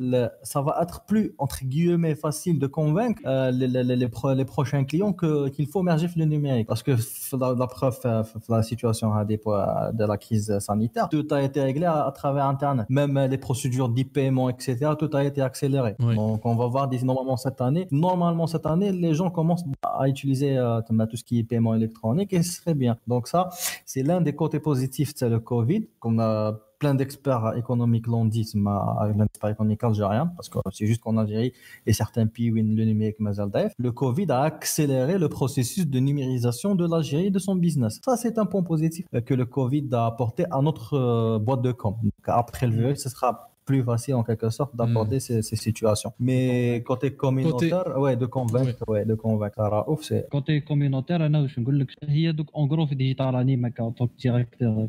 ça 0.43 0.62
va 0.62 0.79
être 0.82 1.05
plus, 1.05 1.34
entre 1.38 1.63
guillemets, 1.63 2.15
facile 2.15 2.60
de 2.60 2.67
convaincre 2.67 3.22
euh, 3.25 3.51
les, 3.51 4.08
pro, 4.08 4.34
les, 4.34 4.46
prochains 4.46 4.84
clients 4.84 5.13
que, 5.13 5.50
qu'il 5.50 5.67
faut 5.67 5.82
merger 5.84 6.08
le 6.15 6.25
numérique. 6.25 6.67
Parce 6.67 6.84
que 6.84 6.91
la, 7.39 7.53
la 7.53 7.67
preuve, 7.67 8.00
euh, 8.05 8.24
la 8.50 8.63
situation 8.63 9.13
hein, 9.13 9.25
de 9.25 10.05
la 10.05 10.17
crise 10.17 10.58
sanitaire, 10.60 11.10
tout 11.10 11.27
a 11.32 11.41
été 11.41 11.62
réglé 11.62 11.86
à, 11.86 12.12
travers 12.13 12.46
Internet. 12.46 12.86
Même 12.89 13.17
euh, 13.17 13.27
les 13.27 13.38
procédures 13.38 13.89
d'e-paiement, 13.89 14.50
etc., 14.50 14.91
tout 14.98 15.10
a 15.13 15.24
été 15.24 15.41
accéléré. 15.41 15.96
Donc 16.00 16.46
on 16.46 16.55
va 16.55 16.67
voir 16.67 16.89
normalement 17.03 17.38
cette 17.38 17.62
année, 17.62 17.88
normalement 17.91 18.48
cette 18.48 18.65
année, 18.65 18.91
les 18.91 19.13
gens 19.13 19.29
commencent 19.29 19.65
à 19.84 20.08
utiliser 20.08 20.58
tout 21.07 21.17
ce 21.17 21.24
qui 21.24 21.39
est 21.39 21.43
paiement 21.43 21.75
électronique 21.75 22.33
et 22.33 22.43
ce 22.43 22.53
serait 22.62 22.75
bien. 22.75 22.98
Donc, 23.07 23.27
ça, 23.27 23.50
c'est 23.86 24.03
l'un 24.03 24.22
des 24.22 24.33
côtés 24.33 24.60
positifs 24.60 25.13
de 25.15 25.27
le 25.27 25.39
Covid, 25.39 25.88
qu'on 26.00 26.19
a 26.19 26.60
plein 26.79 26.95
d'experts 26.95 27.53
économiques 27.55 28.07
l'ont 28.07 28.25
dit, 28.25 28.43
c'est 28.43 28.57
ma- 28.57 28.98
un 29.00 29.24
expert 29.24 29.51
économique 29.51 29.83
algérien, 29.86 30.27
parce 30.36 30.50
que 30.50 30.60
c'est 30.72 30.86
juste 30.86 31.01
qu'en 31.01 31.15
Algérie 31.15 31.53
et 31.86 31.93
certains 31.93 32.27
pays 32.27 32.51
où 32.51 32.55
le 32.55 32.62
numérique 32.62 33.15
le 33.19 33.91
Covid 33.91 34.27
a 34.29 34.41
accéléré 34.41 35.17
le 35.17 35.29
processus 35.29 35.88
de 35.88 36.00
numérisation 36.00 36.75
de 36.75 36.86
l'Algérie 36.86 37.27
et 37.27 37.31
de 37.31 37.39
son 37.39 37.55
business. 37.55 38.01
Ça, 38.03 38.17
c'est 38.17 38.38
un 38.38 38.45
point 38.45 38.63
positif 38.63 39.05
que 39.25 39.33
le 39.33 39.45
Covid 39.45 39.88
a 39.93 40.07
apporté 40.07 40.43
à 40.51 40.62
notre 40.62 40.95
euh, 40.95 41.39
boîte 41.39 41.62
de 41.62 41.72
com. 41.72 41.95
Après 42.25 42.67
le 42.67 42.75
virus, 42.75 43.00
ce 43.01 43.10
sera 43.10 43.52
plus 43.70 43.85
facile 43.92 44.14
en 44.20 44.25
quelque 44.28 44.49
sorte 44.58 44.73
d'aborder 44.78 45.18
ces, 45.26 45.38
ces 45.49 45.58
situations. 45.66 46.12
Mais 46.28 46.82
côté 46.90 47.06
communautaire, 47.25 47.87
ouais, 48.02 48.16
de 48.23 48.26
convaincre, 48.38 48.82
ouais, 48.92 49.04
de 49.12 49.14
convaincre 49.26 49.61
Raouf, 49.75 50.00
c'est 50.08 50.28
كوتي 50.30 50.61
كوميونيتير 50.61 51.26
انا 51.26 51.40
واش 51.40 51.58
نقول 51.58 51.80
لك 51.80 51.87
هي 52.02 52.32
دوك 52.32 52.50
اون 52.54 52.68
غرو 52.70 52.87
في 52.87 52.94
ديجيتال 52.94 53.35
انيم 53.37 53.66
هكا 53.66 53.88
طوك 53.88 54.11
ديريكتور 54.23 54.88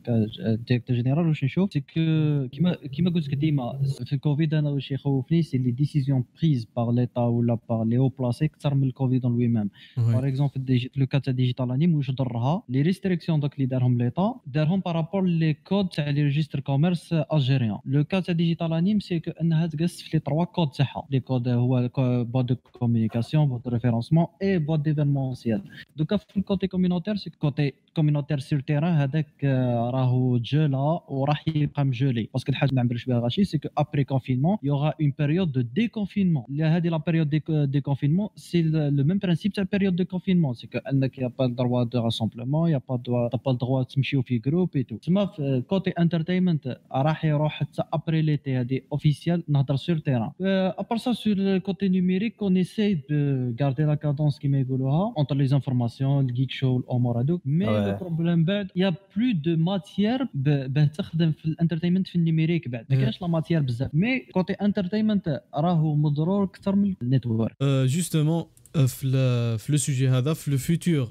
ديريكتور 0.68 0.96
جينيرال 0.96 1.28
واش 1.28 1.44
نشوف 1.44 1.74
سي 1.74 1.80
كو 1.80 2.48
كيما 2.52 2.74
كيما 2.76 3.10
قلت 3.12 3.28
لك 3.28 3.36
ديما 3.36 3.80
في 4.06 4.14
الكوفيد 4.14 4.54
انا 4.54 4.70
واش 4.70 4.92
يخوفني 4.92 5.42
سي 5.42 5.58
لي 5.58 5.72
ديسيزيون 5.72 6.24
بريز 6.42 6.68
بار 6.76 6.92
ليتا 6.92 7.22
ولا 7.22 7.58
بار 7.70 7.84
لي 7.84 7.98
هو 7.98 8.08
بلاسي 8.08 8.46
اكثر 8.46 8.74
من 8.76 8.84
الكوفيد 8.84 9.26
اون 9.26 9.34
لوي 9.34 9.48
ميم 9.48 9.70
باغ 9.98 10.28
اكزومبل 10.28 10.52
في 10.52 10.58
الديجي- 10.58 10.90
في 10.94 11.00
لو 11.00 11.06
كا 11.08 11.20
تاع 11.20 11.34
ديجيتال 11.34 11.72
انيم 11.72 11.96
واش 11.96 12.12
ضرها 12.12 12.64
لي 12.70 12.82
ريستريكسيون 12.82 13.40
دوك 13.40 13.54
اللي 13.56 13.66
دارهم 13.66 13.98
ليطا 13.98 14.40
دارهم 14.48 14.80
بارابور 14.80 15.24
لي 15.26 15.54
كود 15.54 15.88
تاع 15.90 16.10
لي 16.10 16.24
ريجستر 16.24 16.60
كوميرس 16.60 17.14
الجيريان 17.34 17.78
لو 17.86 18.04
كا 18.04 18.20
تاع 18.20 18.34
ديجيتال 18.36 18.63
انيم 18.64 19.00
سي 19.00 19.20
كو 19.20 19.32
انها 19.32 19.68
تقص 19.68 20.02
في 20.02 20.10
لي 20.14 20.20
تروا 20.20 20.44
كود 20.44 20.70
تاعها 20.70 21.08
لي 21.12 21.20
كود 21.20 21.48
هو 21.48 21.90
بواد 22.24 22.46
دو 22.46 22.56
كوميونيكاسيون 22.56 23.48
بواد 23.48 23.62
دو 23.62 23.70
ريفيرونسمون 23.70 24.26
اي 24.42 24.60
بواد 24.60 24.84
ديفينمونسيال 24.84 25.62
دوكا 25.96 26.18
في 26.18 26.38
الكوتي 26.38 26.68
كوميونيتير 26.68 27.16
سي 27.16 27.30
كوتي 27.30 27.74
كوميونيتير 27.96 28.40
سير 28.40 28.60
تيران 28.60 28.94
هذاك 28.94 29.28
آه، 29.44 29.90
راهو 29.90 30.38
تجولا 30.38 31.02
وراح 31.08 31.48
يبقى 31.48 31.86
مجولي 31.86 32.30
باسكو 32.34 32.52
الحاجه 32.52 32.70
اللي 32.70 32.82
ما 32.82 32.84
نعبرش 32.84 33.06
بها 33.06 33.20
غاشي 33.20 33.44
سي 33.44 33.58
كو 33.58 33.70
ابري 33.78 34.04
كونفينمون 34.04 34.58
يوغا 34.64 34.94
اون 35.02 35.14
بيريود 35.20 35.52
دو 35.52 35.62
ديكونفينمون 35.62 36.44
اللي 36.50 36.64
هذه 36.64 36.88
لا 36.88 36.98
بيريود 36.98 37.30
دي 37.72 37.82
كونفينمون 37.82 38.30
سي 38.36 38.62
لو 38.62 39.04
ميم 39.04 39.18
برانسيب 39.18 39.54
تاع 39.54 39.66
بيريود 39.72 39.96
دو 39.96 40.06
كونفينمون 40.06 40.54
سي 40.54 40.68
كو 40.68 40.78
انك 40.78 41.18
يا 41.18 41.28
با 41.40 41.48
دروا 41.48 41.84
دو 41.84 42.02
راسومبلومون 42.02 42.70
يا 42.72 42.82
با 42.90 42.96
دوا 42.96 43.30
با 43.46 43.52
دروا 43.52 43.84
تمشيو 43.84 44.22
في 44.22 44.38
جروب 44.38 44.70
اي 44.76 44.84
تو 44.84 44.98
تسمى 44.98 45.30
في 45.36 45.64
كوتي 45.70 45.90
انترتينمنت 45.90 46.78
راح 46.92 47.26
يروح 47.26 47.54
حتى 47.54 47.84
ابري 47.94 48.22
ليتي 48.22 48.53
هذه 48.54 48.82
اوفيسيال 48.92 49.44
نهضر 49.48 49.76
سور 49.76 49.98
تيران 49.98 50.32
ابار 50.42 50.98
سا 50.98 51.14
سور 51.14 51.34
الكوتي 51.38 51.90
نيميريك 51.90 52.36
اون 52.42 52.58
اساي 52.58 52.94
دو 53.10 53.54
غاردي 53.62 53.84
لا 53.84 53.96
كادونس 53.96 54.40
كيما 54.40 54.60
يقولوها 54.60 55.14
اونتر 55.18 55.36
لي 55.36 55.44
انفورماسيون 55.56 56.30
الجيك 56.30 56.52
شو 56.52 56.78
الامور 56.78 57.22
هذوك 57.22 57.42
مي 57.46 57.66
Ouais. 57.66 57.70
لو 57.70 57.98
بروبليم 57.98 58.44
بعد 58.44 58.68
يا 58.76 58.90
بلو 59.18 59.32
دو 59.32 59.56
ماتيير 59.64 60.28
باه 60.34 60.86
تخدم 60.86 61.32
في 61.32 61.46
الانترتينمنت 61.46 62.08
في 62.08 62.16
النيميريك 62.16 62.68
بعد 62.68 62.86
ما 62.90 62.96
Ouais. 62.96 63.00
كاينش 63.00 63.22
لا 63.22 63.28
ماتيير 63.28 63.62
بزاف 63.62 63.96
مي 63.96 64.20
كوتي 64.20 64.54
انترتينمنت 64.54 65.42
راهو 65.56 65.96
مضرور 65.96 66.44
اكثر 66.44 66.76
من 66.76 66.94
النيتورك 67.02 67.52
Euh, 67.52 67.88
justement, 67.92 68.46
euh, 68.78 68.86
في 68.86 69.04
ال- 69.08 69.60
في 69.60 69.74
le 69.78 69.82
sujet 69.82 70.04
هذا 70.14 70.34
في 70.34 70.58
le 70.58 70.60
futur 70.62 71.10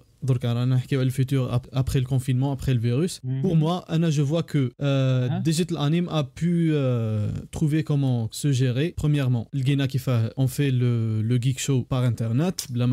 futur 1.12 1.42
après 1.72 2.00
le 2.00 2.06
confinement, 2.06 2.51
après 2.51 2.74
le 2.74 2.80
virus. 2.80 3.13
Mm 3.24 3.30
-hmm. 3.30 3.42
Pour 3.42 3.56
moi, 3.63 3.75
Anna, 3.94 4.10
je 4.18 4.24
vois 4.32 4.44
que 4.51 4.62
euh, 4.82 5.30
hein? 5.30 5.42
Digital 5.50 5.77
Anime 5.88 6.08
a 6.20 6.24
pu 6.39 6.53
euh, 6.72 7.30
trouver 7.51 7.80
comment 7.89 8.20
se 8.44 8.50
gérer. 8.62 8.88
Premièrement, 9.03 9.44
le 9.53 9.62
qui 9.92 10.00
fait, 10.06 10.22
on 10.44 10.48
fait 10.58 10.72
le, 10.72 10.94
le 11.30 11.36
Geek 11.44 11.60
Show 11.65 11.80
par 11.94 12.01
Internet, 12.12 12.56
la 12.82 12.88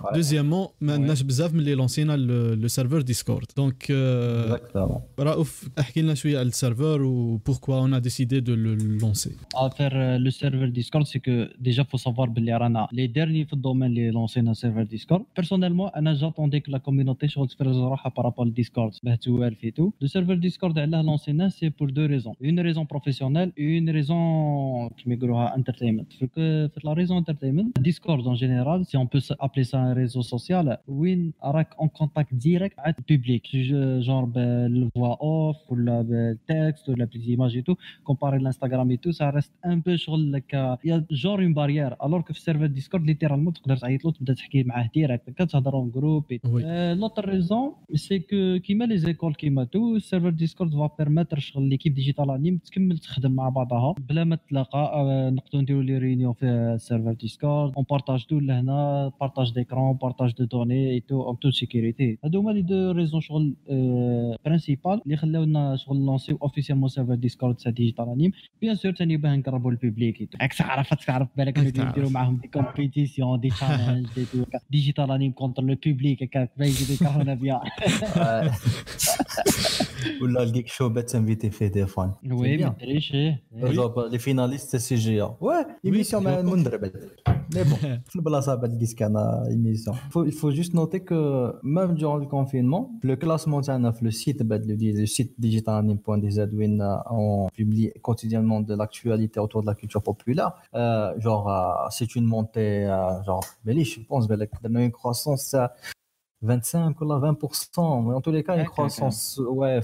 ouais. 0.00 0.12
Deuxièmement, 0.18 0.64
ah 0.72 0.84
maintenant, 0.88 1.14
ouais. 1.14 1.16
les 1.68 1.74
lancé 1.82 2.00
le, 2.04 2.40
le 2.64 2.68
serveur 2.78 3.02
Discord. 3.12 3.44
Donc, 3.56 3.78
euh, 3.90 4.44
Exactement. 4.44 4.98
Raouf, 5.26 5.52
le 6.44 6.50
serveur 6.64 6.98
ou 7.00 7.40
pourquoi 7.48 7.76
on 7.86 7.90
a 7.98 8.00
décidé 8.08 8.36
de 8.48 8.54
le 8.64 8.72
lancer? 9.04 9.32
À 9.64 9.70
faire 9.78 9.94
euh, 9.94 10.18
le 10.26 10.30
serveur 10.30 10.68
Discord, 10.80 11.04
c'est 11.10 11.20
que 11.28 11.36
déjà, 11.68 11.82
faut 11.90 12.02
savoir 12.08 12.28
les 12.98 13.08
derniers 13.08 13.46
domaines 13.66 13.94
les 14.00 14.10
lancés 14.18 14.42
dans 14.42 14.54
le 14.56 14.60
serveur 14.64 14.86
Discord. 14.86 15.22
Personnellement, 15.34 15.88
j'attendais 16.20 16.60
que 16.63 16.71
la 16.71 16.79
communauté 16.79 17.27
شغل 17.27 17.47
تفرز 17.47 17.77
روحها 17.77 18.09
par 18.11 18.23
rapport 18.23 18.45
au 18.45 18.49
Discord 18.61 18.99
باه 19.03 19.15
توالف 19.15 19.65
et 19.65 19.71
tout. 19.71 19.91
Le 20.03 20.07
serveur 20.07 20.37
Discord 20.49 20.77
علاه 20.77 21.01
لونسيناه 21.01 21.49
c'est 21.49 21.69
pour 21.69 21.87
deux 21.87 22.05
raisons. 22.07 22.33
Une 22.41 22.59
raison 22.59 22.85
professionnelle 22.85 23.51
et 23.57 23.77
une 23.77 23.89
raison 23.89 24.19
كيما 24.97 25.15
يقولوها 25.15 25.55
entertainment. 25.57 26.13
في 26.19 26.27
ك- 26.27 26.71
في 26.73 26.79
la 26.85 26.93
raison 26.93 27.15
entertainment, 27.23 27.81
Discord 27.81 28.27
en 28.27 28.35
général, 28.35 28.85
si 28.85 28.97
on 28.97 29.05
peut 29.07 29.21
appeler 29.39 29.63
ça 29.63 29.77
un 29.79 29.93
réseau 29.93 30.21
social, 30.21 30.77
وين 30.87 31.33
راك 31.43 31.73
en 31.73 31.87
contact 31.87 32.33
direct 32.33 32.77
مع 32.77 32.93
الببليك 33.09 33.47
genre 34.01 34.25
بالvoix 34.25 35.17
off 35.21 35.71
ولا 35.71 36.01
بالتكست 36.01 36.89
ولا 36.89 37.05
بالإيماج 37.05 37.57
et 37.57 37.63
tout. 37.63 37.77
comparé 38.09 38.39
l'Instagram 38.39 38.91
et 38.91 38.97
tout, 38.97 39.11
ça 39.11 39.29
reste 39.31 39.53
un 39.63 39.79
peu 39.79 39.95
شغل 39.95 40.31
لك 40.31 40.77
il 40.83 40.89
y 40.89 40.91
a 40.91 41.01
genre 41.11 41.39
une 41.39 41.53
barrière 41.53 41.95
alors 42.05 42.23
que 42.23 42.33
في 42.33 42.39
السيرفر 42.39 42.65
ديسكورد 42.65 43.03
ليترالمون 43.05 43.53
تقدر 43.53 43.77
تعيط 43.77 44.05
له 44.05 44.11
تبدا 44.11 44.33
تحكي 44.33 44.63
معاه 44.63 44.89
ديريكت 44.93 45.29
هكا 45.29 45.45
تهضروا 45.45 45.89
جروب 45.95 46.23
لوتر 46.94 47.28
ريزون 47.28 47.72
سي 47.94 48.18
كو 48.18 48.58
كيما 48.64 48.84
لي 48.84 48.98
زيكول 48.98 49.34
كيما 49.34 49.64
تو 49.64 49.96
السيرفر 49.96 50.30
ديسكورد 50.30 50.72
فا 50.72 50.90
بيرميتر 50.98 51.38
شغل 51.38 51.68
ليكيب 51.68 51.94
ديجيتال 51.94 52.30
انيم 52.30 52.56
تكمل 52.56 52.98
تخدم 52.98 53.32
مع 53.32 53.48
بعضها 53.48 53.94
بلا 54.08 54.24
ما 54.24 54.36
تلاقى 54.36 54.78
آه، 54.94 55.30
نقدروا 55.30 55.62
نديروا 55.62 55.82
لي 55.82 55.98
ريونيون 55.98 56.32
في 56.32 56.46
السيرفر 56.46 57.12
ديسكورد 57.12 57.72
اون 57.76 57.84
بارطاج 57.90 58.24
تو 58.24 58.38
لهنا 58.38 59.12
بارطاج 59.20 59.54
ديكرون 59.54 59.92
بارطاج 59.92 60.34
دو 60.38 60.44
دوني 60.44 60.90
اي 60.90 61.00
تو 61.00 61.22
اون 61.22 61.38
تو 61.38 61.50
سيكوريتي 61.50 62.18
هادو 62.24 62.40
هما 62.40 62.50
لي 62.50 62.62
دو 62.62 62.90
ريزون 62.90 63.20
شغل 63.20 63.54
برينسيبال 64.44 65.00
اللي 65.04 65.16
خلاونا 65.16 65.76
شغل 65.76 66.06
لونسيو 66.06 66.38
اوفيسيالمون 66.42 66.88
سيرفر 66.88 67.14
ديسكورد 67.14 67.54
تاع 67.54 67.72
ديجيتال 67.72 68.08
انيم 68.08 68.32
بيان 68.60 68.74
سور 68.74 68.92
ثاني 68.92 69.16
باه 69.16 69.36
نقربوا 69.36 69.74
tout. 69.74 70.40
راك 70.40 70.54
تعرف 70.54 70.94
تعرف 70.94 71.28
بالك 71.36 71.58
نديروا. 71.58 72.10
معاهم 72.10 72.36
دي 72.36 72.48
كومبيتيسيون 72.48 73.40
دي 73.40 73.48
تشالنج 73.48 74.06
دي 74.16 74.44
ديجيتال 74.70 75.10
انيم 75.10 75.32
كونتر 75.32 75.62
لو 75.62 75.76
بوبليك 75.86 76.22
هكاك 76.22 76.43
باش 76.57 76.67
يزيدوا 76.67 76.95
يكرهونا 76.95 77.33
بيان 77.33 77.59
Ouais. 77.59 78.51
ولا 80.21 80.43
الجيك 80.43 80.67
شو 80.67 80.89
بات 80.89 81.15
انفيتي 81.15 81.49
فيه 81.49 81.67
دي 81.67 81.85
فان 81.85 82.11
وي 82.31 82.57
ما 82.57 82.67
ادريش 82.67 83.13
ايه 83.13 83.43
Genre, 83.59 84.09
les 84.13 84.19
finalistes 84.19 84.69
c'est 84.77 84.83
CGA. 84.89 85.27
Ouais, 85.41 85.63
émission 85.83 86.19
je 86.19 86.23
mais 86.27 86.35
pense. 86.43 86.51
Mundrebel. 86.51 86.91
Mais 87.55 87.63
bon, 87.63 87.75
في 88.09 88.15
البلاصه 88.15 88.55
بعد 88.55 88.71
الكيسكانا 88.73 89.43
émission. 89.49 89.93
Faut, 89.93 90.25
il 90.25 90.31
faut 90.33 90.51
juste 90.51 90.73
noter 90.73 90.99
que 90.99 91.19
même 91.63 91.93
durant 91.95 92.17
le 92.17 92.25
confinement, 92.25 92.91
le 93.03 93.15
classement 93.15 93.61
تاعنا 93.65 93.91
في 93.91 94.05
le 94.09 94.11
site 94.13 94.43
بعد 94.43 94.63
le, 94.65 95.01
le 95.01 95.05
site 95.05 95.33
digitalanime.dz 95.39 96.53
وين 96.53 96.81
on 97.05 97.47
publie 97.57 97.91
quotidiennement 98.01 98.61
de 98.61 98.75
l'actualité 98.75 99.39
autour 99.39 99.61
de 99.61 99.67
la 99.67 99.75
culture 99.75 100.03
populaire. 100.03 100.51
Euh, 100.75 101.19
genre 101.19 101.49
euh, 101.49 101.87
c'est 101.89 102.15
une 102.15 102.25
montée 102.25 102.85
euh, 102.85 103.23
genre 103.23 103.45
بليش 103.65 103.99
je 103.99 104.01
pense 104.15 104.27
بالك 104.27 104.49
درنا 104.63 104.85
une 104.87 104.91
croissance 104.91 105.53
euh, 105.53 105.67
25 106.44 107.00
ou 107.00 107.04
là 107.06 107.18
20%. 107.18 108.06
Mais 108.06 108.14
en 108.14 108.20
tous 108.20 108.30
les 108.30 108.44
cas, 108.44 108.56
une 108.56 108.66
croissance, 108.66 109.40
ouais, 109.48 109.80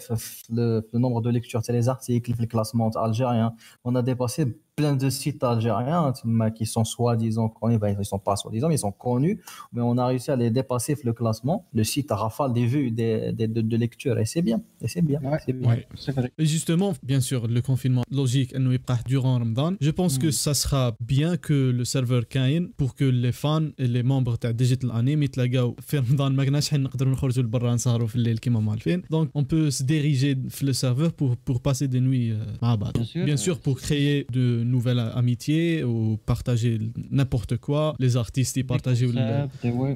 le, 0.52 0.88
le 0.93 0.99
nombre 0.99 1.21
de 1.21 1.31
lectures, 1.31 1.61
c'est 1.64 1.73
les 1.73 1.88
articles, 1.88 2.33
le 2.38 2.47
classement 2.47 2.90
algérien. 2.90 3.55
On 3.85 3.95
a 3.95 4.02
dépassé 4.02 4.57
plein 4.80 4.96
de 5.04 5.10
sites 5.10 5.44
algériens 5.44 6.12
تما 6.12 6.50
qui 6.50 6.66
sont 6.66 6.84
soi-disant 6.84 7.48
connus, 7.48 7.80
ben, 7.80 7.96
ils 8.00 8.06
sont 8.06 8.20
pas 8.20 8.36
soi-disant, 8.36 8.68
mais 8.68 8.75
ils 8.75 8.86
sont 8.88 8.92
connus, 9.08 9.40
mais 9.74 9.82
on 9.82 9.98
a 9.98 10.06
réussi 10.08 10.30
à 10.32 10.36
les 10.36 10.50
dépasser 10.60 10.94
le 11.10 11.14
classement. 11.14 11.58
Le 11.80 11.84
site 11.92 12.12
a 12.12 12.18
rafale 12.25 12.52
des 12.52 12.66
vues, 12.74 12.92
des, 12.92 13.32
des- 13.38 13.48
de, 13.56 13.62
de 13.62 13.78
lecture, 13.86 14.16
et 14.24 14.25
c'est 14.25 14.42
bien, 14.50 14.60
et 14.84 14.88
c'est 14.94 15.02
bien, 15.12 15.20
Ouais. 15.24 15.40
c'est 15.46 15.54
bien. 15.60 15.70
Ouais. 15.70 15.88
C'est 16.04 16.14
vrai. 16.18 16.30
Et 16.42 16.46
justement, 16.56 16.92
bien 17.12 17.22
sûr, 17.30 17.42
le 17.48 17.62
confinement 17.62 18.04
logique 18.12 18.56
انه 18.56 18.74
يبقى 18.74 18.98
durant 19.08 19.38
Ramadan. 19.40 19.72
Je 19.82 19.92
pense 19.92 20.18
que 20.18 20.30
ça 20.32 20.54
sera 20.54 20.84
bien 21.14 21.38
que 21.38 21.58
le 21.80 21.86
serveur 21.86 22.24
كاين 22.30 22.72
pour 22.78 22.96
que 22.96 23.06
les 23.06 23.32
fans 23.32 23.68
et 23.80 23.88
les 23.88 24.04
membres 24.04 24.36
تاع 24.38 24.52
Digital 24.52 24.92
Anime 24.92 25.24
يتلاقاو 25.24 25.75
في 25.80 25.98
رمضان 25.98 26.32
ما 26.36 26.46
كناش 26.46 26.70
حين 26.70 26.84
نقدروا 26.84 27.12
نخرجوا 27.14 27.44
لبرا 27.44 27.74
نسهروا 27.75 28.08
في 28.08 28.16
الليل 28.16 28.38
كيما 28.38 28.60
مالفين. 28.60 29.02
Donc 29.02 29.28
on 29.38 29.44
peut 29.44 29.72
se 29.72 29.84
diriger 29.84 30.50
في 30.50 30.66
le 30.66 30.74
serveur 30.74 31.12
pour 31.14 31.36
pour 31.38 31.62
passer 31.62 31.88
des 31.88 32.02
nuits 32.02 32.32
euh, 32.32 32.62
مع 32.64 32.75
بعض. 32.75 32.94
Bien 32.98 33.06
sûr. 33.06 33.25
Bien 33.25 33.38
sûr, 33.38 33.60
pour 33.60 33.75
créer 33.80 34.25
de 34.34 34.64
nouvelle 34.71 34.99
amitié 34.99 35.85
ou 35.85 36.17
partager 36.25 36.79
n'importe 37.11 37.57
quoi. 37.59 37.95
Les 37.99 38.17
artistes, 38.17 38.57
ils 38.57 38.67
partagent. 38.67 39.05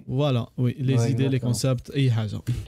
Voilà, 0.06 0.48
oui, 0.56 0.74
les 0.78 1.10
idées, 1.10 1.28
les 1.28 1.40
concepts, 1.40 1.90
et 1.94 2.10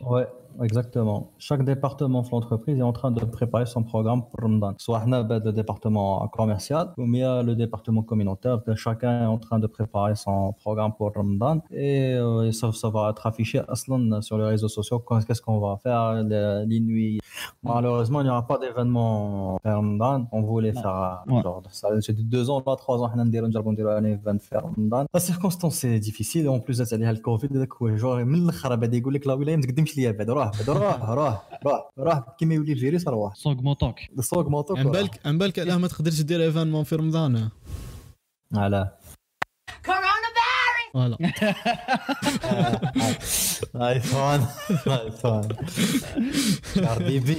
Ouais. 0.05 0.27
exactement. 0.62 1.20
Chaque 1.48 1.64
département 1.74 2.22
de 2.22 2.30
l'entreprise 2.32 2.78
est 2.78 2.82
en 2.92 2.96
train 3.00 3.12
de 3.12 3.24
préparer 3.38 3.66
son 3.66 3.84
programme 3.84 4.22
pour 4.30 4.40
Ramadan. 4.46 4.74
Soit 4.78 5.02
on 5.08 5.12
a 5.14 5.24
ben, 5.24 5.40
le 5.44 5.52
département 5.62 6.28
commercial, 6.40 6.86
ou 6.98 7.06
bien 7.16 7.42
le 7.50 7.54
département 7.56 8.04
communautaire. 8.04 8.56
Ben, 8.66 8.76
Chacun 8.76 9.14
est 9.24 9.26
en 9.26 9.38
train 9.46 9.60
de 9.60 9.68
préparer 9.68 10.16
son 10.16 10.54
programme 10.64 10.94
pour 10.98 11.08
Ramadan. 11.16 11.56
Et 11.72 12.14
euh, 12.16 12.52
ça, 12.52 12.72
ça 12.82 12.90
va 12.90 13.10
être 13.12 13.26
affiché 13.32 13.58
aslan 13.76 14.22
sur 14.22 14.38
les 14.38 14.46
réseaux 14.54 14.68
sociaux. 14.80 15.00
Quand- 15.00 15.22
Qu'est-ce 15.26 15.42
qu'on 15.42 15.60
va 15.60 15.78
faire 15.86 16.06
les, 16.32 16.66
les 16.72 16.80
nuits. 16.80 17.20
Malheureusement, 17.64 18.20
il 18.22 18.26
n'y 18.26 18.30
aura 18.30 18.46
pas 18.52 18.58
d'événement 18.58 19.58
pour 19.64 19.72
Ramadan. 19.72 20.28
On 20.32 20.42
voulait 20.42 20.74
Non. 20.74 20.82
faire 20.82 21.24
Ouais. 21.28 21.42
genre, 21.44 21.62
ça 21.72 21.88
c'est 22.02 22.16
de 22.16 22.24
deux 22.36 22.46
ans, 22.50 22.62
là, 22.68 22.76
trois 22.76 22.98
ans, 23.04 23.10
on 23.16 23.20
a 23.20 23.24
نجربوا 23.24 23.72
نديروا 23.72 23.98
un 24.00 24.04
événement 24.04 24.40
في 24.40 24.56
Ramadan. 24.58 25.06
La 25.14 25.20
circonstance 25.20 25.76
c'est 25.82 26.00
difficile. 26.00 26.48
En 26.50 26.60
plus, 26.60 26.84
c'est 26.84 26.94
عليها 26.94 27.12
الكوفيد 27.12 27.58
هذاك 27.58 27.74
هو 27.74 27.98
genre 27.98 28.04
من 28.26 28.36
الاخر 28.44 28.76
بدا 28.76 28.98
يقول 28.98 29.14
لك 29.14 29.28
لا 29.28 29.34
ولا 29.34 29.56
ما 29.56 29.62
تقدمش 29.62 29.98
ليا 29.98 30.12
بعد 30.12 30.30
روح 30.30 30.45
راه 30.69 30.79
راه 30.79 31.15
راه 31.15 31.43
راه 31.67 31.91
راه 31.99 32.37
كيما 32.39 32.55
يولي 32.55 32.73
الفيروس 32.73 33.09
راه 33.09 33.15
واحد 33.15 33.37
سوق 33.37 33.57
موطوك 33.61 33.99
سوق 34.21 34.49
موطوك 34.49 34.79
ان 34.79 34.91
بالك 34.91 35.27
ان 35.27 35.39
بالك 35.39 35.59
علاه 35.59 35.77
ما 35.77 35.89
تقدرش 35.89 36.21
دير 36.21 36.43
ايفانمون 36.43 36.85
في 36.85 36.97
رمضان. 36.97 37.49
علاه 38.55 38.93
فوالا. 40.95 41.17
آه، 42.45 42.47
آه، 42.47 42.81
نايس 43.75 44.15
وان 44.15 44.47
نايس 44.87 45.25
وان 45.25 45.49
كاردي 46.75 47.19
بي 47.27 47.37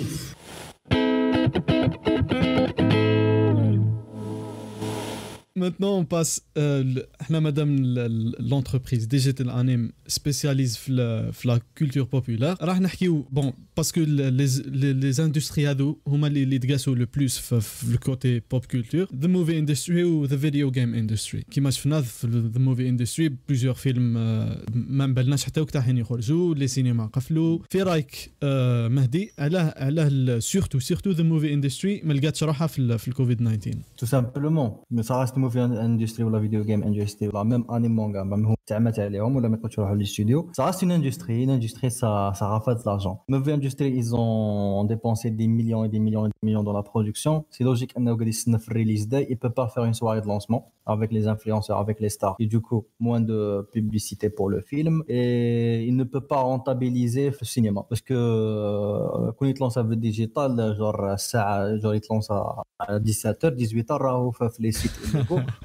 Maintenant, 5.56 5.99
on 5.99 6.04
passe. 6.06 6.40
Euh, 6.58 6.82
le- 6.82 7.06
احنا 7.20 7.40
مادام 7.40 7.76
ال- 7.78 7.99
ال- 7.99 8.50
l'entreprise 8.50 9.06
Digital 9.06 9.49
Anime 9.50 9.92
spécialise 10.12 10.76
في 10.78 10.88
ال- 10.92 11.32
في 11.32 11.49
la 11.49 11.58
culture 11.82 12.06
populaire 12.16 12.62
راح 12.64 12.80
نحكيو 12.80 13.26
bon 13.34 13.52
parce 13.80 13.88
que 13.92 13.99
ال- 13.99 14.37
les 14.37 14.62
les, 14.62 14.94
les 15.04 15.20
industries 15.20 15.58
هذو 15.58 15.99
هما 16.06 16.26
اللي 16.26 16.42
اللي 16.42 16.58
تقاسوا 16.58 16.96
le 16.96 17.06
plus 17.18 17.40
في, 17.40 17.61
في 17.61 17.87
le 17.96 17.99
côté 17.99 18.40
pop 18.56 18.62
culture 18.76 19.06
the 19.22 19.28
movie 19.28 19.66
industry 19.66 20.04
و 20.04 20.26
the 20.28 20.37
video 20.42 20.70
game 20.75 20.94
industry 20.94 21.42
كيما 21.50 21.70
شفنا 21.70 22.00
في 22.00 22.25
ال- 22.25 22.52
the 22.54 22.58
movie 22.58 22.88
industry 23.02 23.30
plusieurs 23.52 23.76
فيلم 23.78 24.16
آه، 24.16 24.62
ما 24.75 25.06
مبلناش 25.06 25.44
حتى 25.44 25.61
وقت 25.61 25.76
حين 25.76 25.99
يخرجوا 25.99 26.54
لي 26.54 26.66
سينما 26.68 27.06
قفلوا 27.06 27.58
في 27.70 27.82
رايك 27.82 28.30
آه، 28.42 28.88
مهدي 28.88 29.32
علاه 29.38 29.75
علاه 29.76 30.38
سورتو 30.38 30.78
سورتو 30.78 31.14
the 31.14 31.16
movie 31.16 31.52
industry 31.52 32.06
ما 32.06 32.12
لقاتش 32.12 32.42
روحها 32.42 32.66
في 32.66 32.78
ال- 32.78 32.99
في 32.99 33.08
الكوفيد 33.08 33.37
19 33.38 33.72
tout 34.02 34.08
simplement 34.08 34.70
mais 34.94 35.02
ça 35.02 35.14
reste 35.25 35.42
movie 35.46 35.58
industry 35.58 36.20
ولا 36.20 36.40
فيديو 36.40 36.64
جيم 36.64 36.82
industry 36.82 37.22
ولا 37.22 37.44
même 37.44 37.64
anime 37.70 37.96
manga 37.99 38.25
même 38.25 38.46
هو 38.46 38.54
تعمت 38.66 38.99
عليهم 38.99 39.37
ولا 39.37 39.49
ما 39.49 39.56
يقدرش 39.56 39.78
يروحوا 39.78 39.94
للاستوديو 39.96 40.50
ça 40.61 40.64
reste 40.70 40.82
une 40.82 40.92
industrie 40.92 41.42
une 41.42 41.50
industrie 41.50 41.90
ça 41.90 42.32
ça 42.38 42.46
rafale 42.46 42.76
de 42.76 42.82
l'argent 42.87 43.20
movie 43.28 43.52
industry 43.52 43.88
ils 44.00 44.14
ont 44.14 44.84
dépensé 44.84 45.30
des 45.30 45.49
millions 45.49 45.84
et 45.84 45.88
des 45.88 46.00
millions 46.06 46.26
et 46.26 46.28
des 46.28 46.46
millions 46.46 46.64
dans 46.68 46.76
la 46.80 46.82
production 46.82 47.44
c'est 47.50 47.64
logique 47.64 47.96
انه 47.99 48.14
قاعد 48.16 48.28
يستنى 48.28 48.58
في 48.58 48.68
الريليز 48.68 49.04
داي 49.04 49.26
il 49.30 49.37
peut 49.37 49.54
pas 49.61 49.68
faire 49.68 49.84
une 49.84 49.94
soirée 49.94 50.20
de 50.20 50.26
lancement 50.26 50.72
avec 50.87 51.12
les 51.12 51.28
influenceurs 51.28 51.78
avec 51.78 52.00
les 52.00 52.08
stars 52.08 52.34
et 52.38 52.46
du 52.46 52.61
coup 52.61 52.87
moins 52.99 53.20
de 53.20 53.68
publicité 53.72 54.30
pour 54.30 54.49
le 54.50 54.61
film 54.61 55.04
et 55.08 55.84
il 55.84 55.96
ne 55.96 56.04
peut 56.04 56.20
pas 56.20 56.40
rentabiliser 56.40 57.30
في 57.30 57.42
السينما 57.42 57.82
parce 57.82 58.00
que 58.00 58.14
euh, 58.14 59.30
كون 59.30 59.49
يتلونس 59.49 59.78
في 59.78 59.92
الديجيتال 59.92 60.76
جور 60.78 61.12
الساعه 61.12 61.76
جور 61.76 61.94
يتلونس 61.94 62.32
à 62.32 62.99
17h 62.99 63.56
18h 63.58 63.90
راهو 63.90 64.30
في 64.30 64.49
في 64.49 64.62
لي 64.62 64.72
سيت 64.72 64.90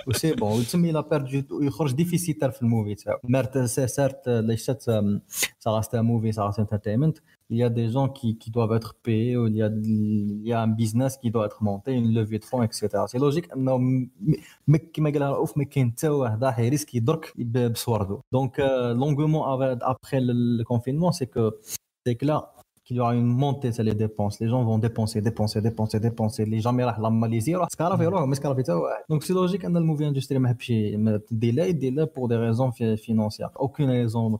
وسي 0.08 0.34
بون 0.34 0.52
وتسمي 0.52 0.92
لا 0.92 1.02
بيرد 1.02 1.46
يخرج 1.62 1.94
ديفيسيتال 1.94 2.52
في 2.52 2.62
الموفي 2.62 2.96
تاعو 2.96 3.18
مارت 3.24 3.58
سيرت 3.58 4.30
ليشت 4.30 4.92
ça 5.64 5.72
reste 5.78 5.94
un 5.96 6.04
movie 6.04 6.34
ça 6.34 6.46
reste 6.48 6.60
entertainment 6.60 7.16
il 7.53 7.59
y 7.59 7.63
a 7.63 7.69
des 7.69 7.91
gens 7.91 8.09
qui, 8.09 8.39
qui 8.39 8.51
doivent 8.51 8.73
être 8.73 8.95
payés, 8.95 9.33
il, 9.33 9.55
y 9.55 9.63
a, 9.63 9.69
il 9.69 10.43
y 10.43 10.53
a 10.55 10.63
un 10.63 10.69
business 10.69 11.19
qui 11.19 11.31
doit 11.31 11.45
être 11.45 11.63
monté, 11.63 11.93
une 11.93 12.15
levée 12.15 12.39
de 12.39 12.45
fonds, 12.47 12.63
etc. 12.63 12.89
C'est 13.07 13.19
logique. 13.19 13.47
Donc, 18.33 18.59
euh, 18.59 18.95
longuement 18.95 19.47
après 19.83 20.21
le, 20.21 20.33
le 20.33 20.65
confinement, 20.65 21.13
c'est 21.13 21.27
que, 21.27 21.59
c'est 22.07 22.15
que 22.17 22.25
là, 22.25 22.55
qu'il 22.85 22.97
y 22.97 23.01
aura 23.01 23.15
une 23.15 23.27
montée 23.27 23.73
sur 23.73 23.85
les 23.85 23.95
dépenses. 23.95 24.41
Les 24.41 24.49
gens 24.49 24.65
vont 24.65 24.79
dépenser, 24.79 25.21
dépenser, 25.21 25.61
dépenser, 25.61 26.01
dépenser. 26.01 26.45
Les 26.45 26.61
gens 26.61 26.73
mirent 26.73 26.99
la 27.01 27.11
Malaisie, 27.11 27.55
Donc 29.09 29.25
c'est 29.25 29.33
logique 29.33 29.63
qu'un 29.63 29.71
movie 29.71 30.05
industriel 30.05 30.43
mais 30.43 31.19
délai, 31.31 31.73
délai 31.75 32.07
pour 32.07 32.29
des 32.29 32.37
raisons 32.37 32.73
financières. 32.73 33.51
Aucune 33.57 33.91
raison, 33.91 34.31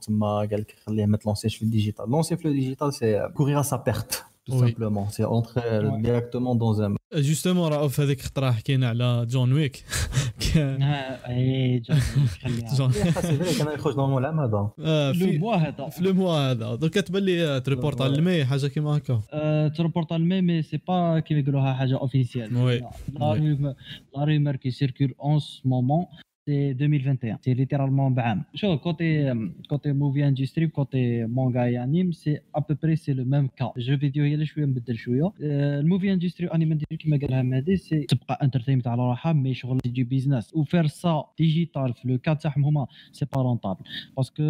mettre 1.07 1.27
lancer 1.27 1.49
le 1.61 1.67
digital. 1.67 2.05
Lancer 2.09 2.37
sur 2.37 2.47
le 2.49 2.53
digital, 2.53 2.91
c'est 2.91 3.15
euh, 3.15 3.29
courir 3.29 3.59
à 3.59 3.63
sa 3.63 3.77
perte 3.77 4.25
tout 4.45 4.59
simplement. 4.59 5.07
C'est 5.09 5.23
entrer 5.23 5.61
euh, 5.63 5.97
directement 5.99 6.55
dans 6.55 6.81
un 6.81 6.95
جوستومون 7.15 7.71
رأوف 7.71 7.99
هذيك 7.99 8.21
خطرة 8.21 8.51
حكينا 8.51 8.89
على 8.89 9.25
جون 9.29 9.53
ويك 9.53 9.83
آه، 10.57 11.19
اي 11.27 11.79
جون 11.79 11.99
خليها. 11.99 12.67
c'est 12.67 13.41
vrai 13.41 13.57
كان 13.57 13.73
يخرج 13.75 13.97
نورمال 13.97 14.17
العام 14.17 14.39
هذا. 14.39 14.69
آه، 14.79 15.11
لو 15.11 15.19
في 15.19 15.37
موا 15.37 15.55
هذا. 15.55 15.89
في 15.89 16.03
لو 16.03 16.13
موا 16.13 16.51
هذا. 16.51 16.75
درك 16.75 16.93
تبان 16.93 17.23
لي 17.23 17.61
تريبورت 17.61 18.01
على 18.01 18.15
المي 18.15 18.45
حاجة 18.45 18.67
كيما 18.67 18.97
هكا. 18.97 19.21
آه، 19.33 19.67
تربورت 19.67 20.11
المي 20.11 20.41
مي 20.41 20.61
سي 20.61 20.79
با 20.87 21.19
كيما 21.19 21.39
يقولوها 21.39 21.73
حاجة 21.73 21.97
اوفيسيال 21.97 22.57
وي. 22.57 22.81
لا 23.19 23.75
رومر 24.17 24.55
كي 24.55 24.71
سيركول 24.71 25.13
اون 25.23 25.39
مومون 25.65 26.05
سي 26.48 26.70
2021 26.70 27.38
سي 27.40 27.54
ليترالمون 27.54 28.14
بعام 28.14 28.44
شوف 28.54 28.80
كوتي 28.80 29.34
كوتي 29.68 29.92
موفي 29.92 30.28
اندستري 30.28 30.66
كوتي 30.66 31.26
مونغا 31.26 31.64
اي 31.64 31.84
انيم 31.84 32.12
سي 32.12 32.38
ابوبري 32.54 32.96
سي 32.96 33.12
لو 33.12 33.24
ميم 33.24 33.46
كا 33.46 33.72
جو 33.76 33.98
فيديو 33.98 34.24
هي 34.24 34.34
اللي 34.34 34.46
شويه 34.46 34.64
مبدل 34.64 34.96
شويه 34.96 35.32
آه، 35.42 35.80
الموفي 35.80 36.12
اندستري 36.12 36.46
انيم 36.46 36.72
اندستري 36.72 36.96
كيما 36.96 37.18
قالها 37.22 37.42
مهدي 37.42 37.76
سي 37.76 38.00
تبقى 38.00 38.38
انترتينمنت 38.42 38.86
على 38.86 39.02
روحها 39.02 39.32
مي 39.32 39.54
شغل 39.54 39.80
تجي 39.80 40.04
بيزنس 40.04 40.54
وفير 40.54 40.86
سا 40.86 41.24
ديجيتال 41.38 41.94
في 41.94 42.08
لو 42.08 42.18
كا 42.18 42.34
تاعهم 42.34 42.64
هما 42.64 42.86
سي 43.12 43.26
با 43.34 43.42
رونطابل 43.42 43.84
باسكو 44.16 44.42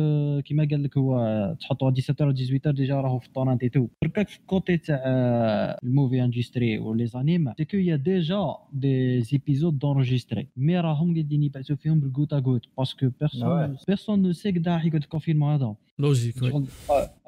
كيما 0.45 0.69
قال 0.71 0.83
لك 0.83 0.99
هو 0.99 1.57
تحطوا 1.61 1.91
17 1.91 2.47
18 2.47 2.71
ديجا 2.71 3.01
راهو 3.01 3.19
في 3.19 3.27
الطورنت 3.27 3.63
اي 3.63 3.69
تو 3.69 3.87
بركا 4.03 4.25
في 4.25 4.39
الكوتي 4.39 4.77
تاع 4.77 5.03
آه، 5.07 5.79
الموفي 5.85 6.25
اندستري 6.25 6.79
ولي 6.79 7.07
زانيم 7.07 7.53
سي 7.59 7.65
كو 7.65 7.77
يا 7.77 7.97
ديجا 7.97 8.55
دي 8.73 9.21
زيبيزود 9.21 9.79
دونجستري 9.79 10.49
مي 10.57 10.81
راهم 10.81 11.15
قاعدين 11.15 11.43
يبعثوا 11.43 11.77
فيهم 11.83 12.01
بالكوت 12.01 12.33
ا 12.33 12.41
كوت 12.41 12.63
باسكو 12.79 13.11
بيرسون 13.21 13.77
Ouais. 13.77 13.87
بيرسون 13.87 14.23
نو 14.23 14.33
سي 14.33 14.51
قدا 14.51 14.75
راح 14.75 14.85
يقعد 14.85 15.03
الكونفينمون 15.03 15.55
هذا 15.55 15.75
لوجيك 15.99 16.43
وي 16.43 16.51
شغل 16.51 16.67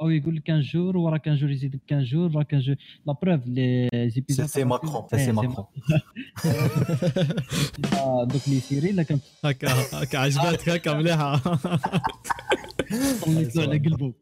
او 0.01 0.11
يقول 0.11 0.37
لك 0.37 0.51
15 0.51 0.73
جور 0.73 0.97
ورا 0.97 1.19
15 1.19 1.41
جور 1.41 1.51
يزيد 1.51 1.81
15 1.91 2.11
جور 2.13 2.31
ورا 2.37 2.45
15 2.51 2.67
جور 2.67 2.77
لا 3.07 3.13
بروف 3.23 3.47
لي 3.47 3.89
C'est 3.93 4.09
زيبيزود 4.15 4.47
c'est 4.47 4.65
Macron. 4.73 5.07
C'est 5.11 5.27
c'est 5.27 5.33
Macron. 5.43 5.65
دوك 8.25 8.49
لي 8.49 8.61
سيري 8.61 8.93
لا 8.93 9.03
كان 9.03 9.19
هكا 9.45 9.69
هكا 9.93 10.19
عجباتك 10.19 10.69
هكا 10.69 10.95
مليحه 10.95 11.43
طليت 13.26 13.56
له 13.56 13.64
على 13.64 13.78
قلبه. 13.78 14.14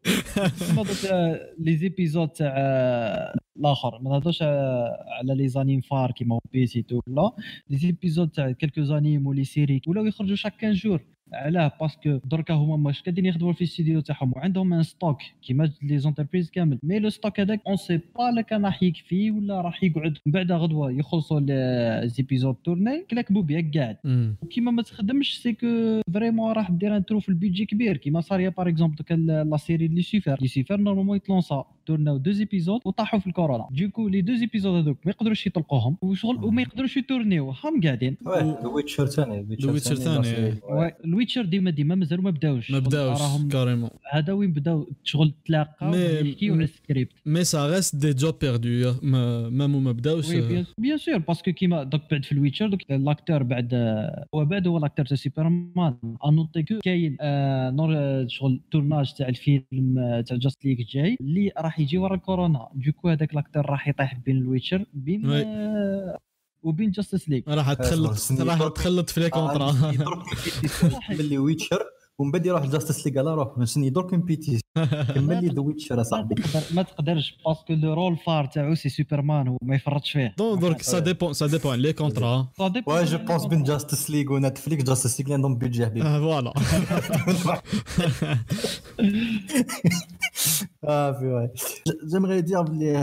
لي 1.64 1.76
زيبيزود 1.76 2.28
تاع 2.28 2.54
آه، 2.56 3.34
الآخر. 3.56 3.98
ما 4.02 4.10
نهضرش 4.10 4.42
آه، 4.42 5.06
على 5.18 5.34
لي 5.34 5.48
زانيم 5.48 5.80
فار 5.80 6.10
كيما 6.12 6.38
بيسي 6.52 6.82
تو 6.82 7.00
لا. 7.06 7.30
لي 7.70 7.76
زيبيزود 7.76 8.30
تاع 8.30 8.50
كيلكو 8.50 8.82
زانيم 8.82 9.26
ولي 9.26 9.44
سيري 9.44 9.80
ولاو 9.86 10.04
يخرجوا 10.04 10.36
شاك 10.36 10.52
15 10.60 10.88
جور. 10.88 11.13
علاه 11.34 11.72
باسكو 11.80 12.20
دركا 12.24 12.54
هما 12.54 12.76
ماش 12.76 13.02
قاعدين 13.02 13.26
يخدموا 13.26 13.52
في 13.52 13.60
الاستديو 13.60 14.00
تاعهم 14.00 14.32
وعندهم 14.36 14.72
ان 14.72 14.82
ستوك 14.82 15.18
كيما 15.42 15.70
لي 15.82 15.98
زونتربريز 15.98 16.50
كامل. 16.50 16.78
مي 16.82 16.98
لو 16.98 17.10
ستوك 17.10 17.40
هذاك 17.40 17.60
اون 17.66 17.76
سي 17.76 17.96
با 17.96 18.30
لا 18.30 18.42
كان 18.42 18.64
راح 18.64 18.82
يكفي 18.82 19.30
ولا 19.30 19.60
راح 19.60 19.84
يقعد. 19.84 20.18
من 20.26 20.32
بعد 20.32 20.52
غدوة 20.52 20.90
يخلصوا 20.90 21.40
ليزيبيزود 21.40 22.54
تورني 22.54 23.04
كلاكبوا 23.10 23.42
بيه 23.42 23.70
قاعد. 23.74 23.96
وكيما 24.42 24.70
ما 24.70 24.82
تخدمش 24.82 25.38
سي 25.38 25.52
كو 25.52 26.00
فريمون 26.14 26.52
راح 26.52 26.70
دير 26.70 26.96
ان 26.96 27.04
ترو 27.04 27.20
في 27.20 27.28
البيدجي 27.28 27.64
كبير. 27.66 27.96
كيما 27.96 28.20
صار 28.20 28.40
يا 28.40 28.48
باغ 28.48 28.68
اكزومبل 28.68 29.26
لا 29.26 29.56
سيري 29.56 29.88
لي 29.88 30.02
سيفر 30.02 30.36
لي 30.40 30.48
سيفر 30.48 30.76
نورمالمون 30.76 31.16
يتلونسا 31.16 31.64
تورناو 31.86 32.16
دو 32.16 32.30
ايبيزود 32.30 32.80
وطاحوا 32.84 33.18
في 33.20 33.26
الكورونا. 33.26 33.68
دوكو 33.70 34.08
لي 34.08 34.20
دو 34.20 34.32
ايبيزود 34.32 34.74
هذوك 34.82 34.98
ما 35.04 35.10
يقدروش 35.10 35.46
يطلقوهم 35.46 35.96
وشغل 36.02 36.44
وما 36.44 36.62
يقدروش 36.62 36.96
يتورنيو. 36.96 37.50
هم 37.50 37.80
قاعدين. 37.84 38.16
ويتشر 38.64 39.06
ثاني 39.06 39.56
Witcher 39.62 39.78
ثاني. 39.94 40.54
الويتشر 41.04 41.44
ديما 41.44 41.70
ديما 41.70 41.94
مازالوا 41.94 42.24
ما 42.24 42.30
بداوش. 42.30 42.70
ما 42.70 42.78
بداوش 42.78 43.18
كاريمون 43.52 43.90
هذا 44.12 44.32
وين 44.32 44.52
بداو؟ 44.52 44.86
شغل 45.04 45.32
تلاقاو 45.46 45.90
مي- 45.90 45.96
يحكيو 45.98 46.54
على 46.54 46.64
السكريبت. 46.64 47.12
مي 47.26 47.44
سا 47.44 47.66
ريست 47.70 47.96
دي 47.96 48.12
جوب 48.12 48.34
بيردو 48.40 48.92
مام 49.02 49.84
ما 49.84 49.92
بداوش. 49.92 50.30
بيان 50.78 50.96
سور 50.98 51.18
باسكو 51.18 51.52
كيما 51.52 51.82
دوك 51.82 52.00
بعد 52.10 52.24
في 52.24 52.32
الويتشر 52.32 52.68
دوك 52.68 52.80
لاكتور 52.90 53.42
بعد 53.42 53.74
هو 54.34 54.44
بعد 54.44 54.66
هو 54.66 54.78
لاكتور 54.78 55.06
تاع 55.06 55.16
سوبرمان 55.16 55.94
انوتي 56.26 56.62
كو 56.62 56.78
كاين 56.84 57.16
آه، 57.20 57.70
نور 57.70 57.94
شغل 58.28 58.60
تورناج 58.70 59.12
تاع 59.14 59.28
الفيلم 59.28 59.98
آه، 59.98 60.20
تاع 60.20 60.36
جاست 60.36 60.64
ليك 60.64 60.78
جاي 60.90 61.16
اللي 61.20 61.50
راح 61.58 61.73
يجي 61.78 61.98
ورا 61.98 62.14
الكورونا 62.14 62.68
دوكو 62.74 63.08
هذاك 63.08 63.34
لاكتور 63.34 63.66
راح 63.66 63.88
يطيح 63.88 64.14
بين 64.14 64.36
الويتشر 64.36 64.84
بين. 64.94 65.30
آه، 65.30 66.18
وبين 66.62 66.90
جاستس 66.90 67.28
ليك 67.28 67.48
راح 67.48 67.72
تخلط 67.72 68.12
سني 68.12 68.42
راح 68.42 68.68
تخلط 68.68 69.10
في 69.10 69.20
لي 69.20 69.30
كونترا 69.30 69.72
ملي 71.10 71.38
ويتشر 71.38 71.82
ومن 72.18 72.30
بعد 72.30 72.46
يروح 72.46 72.66
جاستس 72.66 73.06
ليغ 73.06 73.18
على 73.18 73.34
روح 73.34 73.58
نسني 73.58 73.90
درك 73.90 74.14
بيتي 74.14 74.60
كمل 75.14 75.44
لي 75.44 75.48
ذا 75.48 75.60
ويتشر 75.60 75.94
ما 75.96 76.00
اصاحبي 76.02 76.34
ما 76.74 76.82
تقدرش 76.82 77.36
باسكو 77.46 77.72
لو 77.72 77.94
رول 77.94 78.16
فار 78.16 78.46
تاعو 78.46 78.74
سي 78.74 78.88
سوبرمان 78.88 79.56
وما 79.62 79.74
يفرطش 79.76 80.12
فيه. 80.12 80.34
دونك 80.38 80.60
درك 80.62 80.82
سا 80.82 80.98
ديبون 80.98 81.32
سا 81.32 81.46
ديبون 81.46 81.78
لي 81.78 81.92
كونترا 81.92 82.48
pense 82.58 82.72
raison. 82.86 83.48
bien 83.48 83.64
Justice 83.64 84.08
League 84.08 84.30
ou 84.30 84.38
Netflix, 84.38 84.84
Justice 84.90 85.18
League, 85.18 85.30
عندهم 85.30 85.58
budget 85.58 85.82
حبيبي. 85.88 86.02
فوالا 86.02 86.52
Ah, 90.86 91.16
j'aimerais 92.06 92.42
dire 92.42 92.62
les 92.64 92.94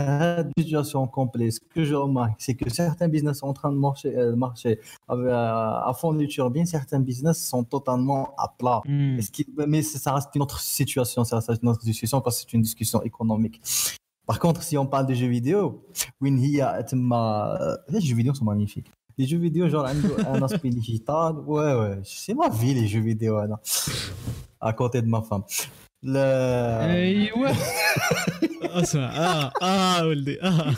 situations 0.56 1.06
complètes 1.08 1.54
Ce 1.54 1.60
que 1.60 1.84
je 1.84 1.94
remarque, 1.94 2.34
c'est 2.38 2.54
que 2.54 2.70
certains 2.70 3.08
business 3.08 3.38
sont 3.38 3.48
en 3.48 3.52
train 3.52 3.72
de 3.72 3.76
marcher, 3.76 4.16
euh, 4.16 4.36
marcher 4.36 4.78
euh, 5.10 5.30
à 5.32 5.92
fond 5.98 6.12
du 6.12 6.28
turbine. 6.28 6.64
Certains 6.64 7.00
business 7.00 7.44
sont 7.44 7.64
totalement 7.64 8.34
à 8.38 8.54
plat. 8.56 8.80
Hmm. 8.86 9.18
Mais 9.66 9.82
ça 9.82 10.14
reste 10.14 10.28
une 10.34 10.42
autre 10.42 10.60
situation. 10.60 11.24
Ça 11.24 11.36
reste 11.36 11.62
une 11.62 11.68
autre 11.68 11.84
discussion 11.84 12.20
parce 12.20 12.36
que 12.36 12.42
c'est 12.42 12.56
une 12.56 12.62
discussion 12.62 13.02
économique. 13.02 13.60
Par 14.26 14.38
contre, 14.38 14.62
si 14.62 14.78
on 14.78 14.86
parle 14.86 15.06
de 15.06 15.14
jeux 15.14 15.26
vidéo, 15.26 15.84
Winhia, 16.20 16.78
euh, 16.78 17.76
les 17.88 18.00
jeux 18.00 18.14
vidéo 18.14 18.34
sont 18.34 18.44
magnifiques. 18.44 18.90
Les 19.18 19.26
jeux 19.26 19.38
vidéo, 19.38 19.68
genre 19.68 19.86
un 19.86 20.42
aspect 20.42 20.70
digital, 20.70 21.34
ouais, 21.46 21.74
ouais, 21.74 22.00
c'est 22.04 22.32
ma 22.32 22.48
vie 22.48 22.72
les 22.72 22.86
jeux 22.86 23.00
vidéo, 23.00 23.38
à 24.60 24.72
côté 24.72 25.02
de 25.02 25.06
ma 25.06 25.20
femme. 25.20 25.42
Le... 26.03 26.17
ايوه 26.17 27.51
اسمع 28.63 29.01
اه 29.17 29.51
اه 29.61 30.07
ولدي 30.07 30.43
اه 30.43 30.75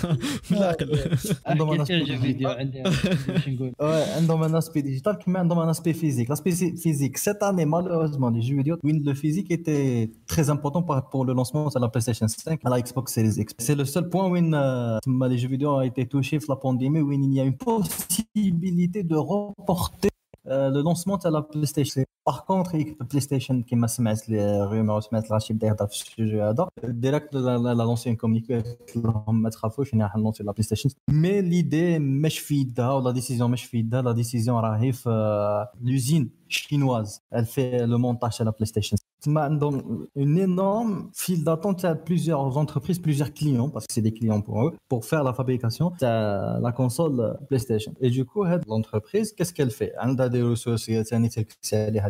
بالعقل 0.52 1.00
عندهم 1.46 1.78
un 1.78 1.80
احكي 1.82 2.06
aspect 2.06 2.10
لك 2.10 2.20
فيديو 2.20 2.50
digital. 2.50 2.58
عندي 2.58 2.82
باش 2.84 3.50
نقول 3.50 3.72
Ouais, 3.82 4.10
عندهم 4.18 4.48
un 4.48 4.62
aspect 4.62 4.82
digital 4.82 5.14
comme 5.24 5.36
عندهم 5.36 5.60
un 5.72 5.76
aspect 5.76 5.94
physique. 5.94 6.30
L'aspect 6.30 6.52
phy- 6.60 6.78
physique, 6.84 7.18
cette 7.18 7.44
année, 7.44 7.66
malheureusement, 7.66 8.30
les 8.30 8.42
jeux 8.42 8.56
vidéo, 8.62 8.76
oui, 8.84 8.94
le 9.10 9.14
physique 9.14 9.50
était 9.52 10.10
très 10.28 10.46
important 10.50 10.82
par- 10.90 11.10
pour 11.12 11.26
le 11.26 11.34
lancement 11.40 11.68
de 11.76 11.80
la 11.86 11.90
PlayStation 11.94 12.28
5 12.28 12.60
à 12.66 12.70
la 12.70 12.78
Xbox 12.82 13.06
Series 13.16 13.38
X. 13.44 13.48
C'est 13.66 13.76
le 13.82 13.86
seul 13.94 14.06
point 14.12 14.26
où 14.30 14.36
une, 14.44 14.54
euh, 14.56 15.28
les 15.32 15.38
jeux 15.42 15.52
vidéo 15.56 15.70
ont 15.80 15.82
été 15.92 16.02
touchés 16.14 16.40
par 16.40 16.50
la 16.56 16.60
pandémie, 16.66 17.02
où 17.06 17.12
il 17.12 17.34
y 17.38 17.40
a 17.44 17.46
une 17.52 17.58
possibilité 17.58 19.00
de 19.12 19.18
reporter 19.34 20.12
euh, 20.48 20.70
le 20.76 20.80
lancement 20.88 21.18
de 21.24 21.30
la 21.38 21.42
PlayStation. 21.52 22.04
Par 22.26 22.46
contre, 22.46 22.72
la 23.00 23.06
PlayStation 23.12 23.56
qui 23.68 23.76
m'a 23.76 23.88
semé 23.88 24.14
les 24.28 24.62
rumeurs, 24.72 25.02
semé 25.04 25.20
la 25.30 25.40
chip 25.40 25.58
derrière 25.58 25.88
ce 25.92 26.06
sujet 26.06 26.38
là, 26.38 26.68
direct 27.06 27.34
la 27.34 27.58
la- 27.66 27.74
la 27.80 27.84
lancé 27.90 28.10
un 28.12 28.16
communiqué 28.24 28.64
لهم 28.96 29.42
ما 29.42 29.50
تخافوش 29.50 29.90
احنا 29.90 30.08
حنلونسي 30.08 30.44
لا 30.44 30.52
بلاي 30.52 30.64
ستيشن 30.64 30.90
مي 31.10 31.42
ليدي 31.42 32.00
مش 32.00 32.40
في 32.40 32.56
يدها 32.56 32.92
ولا 32.94 33.12
ديسيزيون 33.12 33.52
مش 33.52 33.64
في 33.64 33.78
يدها 33.78 34.02
لا 34.02 34.12
ديسيزيون 34.12 34.60
راهي 34.60 34.92
في 34.92 35.66
لوزين 35.82 36.40
chinoise 36.50 37.14
elle 37.38 37.46
fait 37.56 37.86
le 37.94 37.98
montage 37.98 38.42
à 38.42 38.44
la 38.44 38.52
PlayStation 38.52 38.96
تما 39.22 39.42
عندهم 39.42 40.08
une 40.20 40.38
énorme 40.40 41.10
file 41.14 41.44
d'attente 41.44 41.86
à 41.86 41.96
plusieurs 41.96 42.58
entreprises 42.58 43.00
plusieurs 43.00 43.32
clients 43.34 43.70
parce 43.74 43.86
que 43.88 43.94
c'est 43.94 44.02
des 44.10 44.14
clients 44.20 44.42
pour 44.42 44.58
eux 44.66 44.74
pour 44.92 45.02
faire 45.06 45.24
la 45.24 45.34
fabrication 45.34 45.86
de 46.02 46.62
la 46.66 46.72
console 46.72 47.18
PlayStation 47.50 47.94
et 48.02 48.10
du 48.10 48.24
coup 48.26 48.44
هاد 48.46 48.64
l'entreprise 48.68 49.34
qu'est-ce 49.36 49.54
qu'elle 49.54 49.72
fait 49.72 49.92
عندها 49.98 50.28
des 50.30 50.42
ressources 50.56 50.92
ثاني 51.10 51.30
تركز 51.30 51.74
عليها 51.74 52.10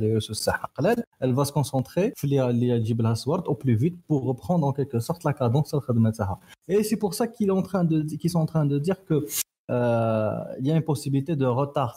elle 1.20 1.32
va 1.32 1.44
se 1.44 1.52
concentrer 1.52 2.12
au 3.46 3.54
plus 3.54 3.74
vite 3.74 3.96
pour 4.06 4.24
reprendre 4.24 4.66
en 4.66 4.72
quelque 4.72 5.00
sorte 5.00 5.24
la 5.24 5.32
cadence 5.32 5.72
de 5.72 5.80
la 5.86 5.94
Madzara. 5.94 6.40
et 6.68 6.82
c'est 6.82 6.96
pour 6.96 7.14
ça 7.14 7.26
qu'ils 7.26 7.50
sont 7.50 7.56
en 8.38 8.46
train 8.46 8.64
de 8.64 8.78
dire 8.78 9.04
qu'il 9.04 9.22
euh, 9.70 10.38
y 10.60 10.70
a 10.70 10.76
une 10.76 10.82
possibilité 10.82 11.36
de 11.36 11.46
retard 11.46 11.96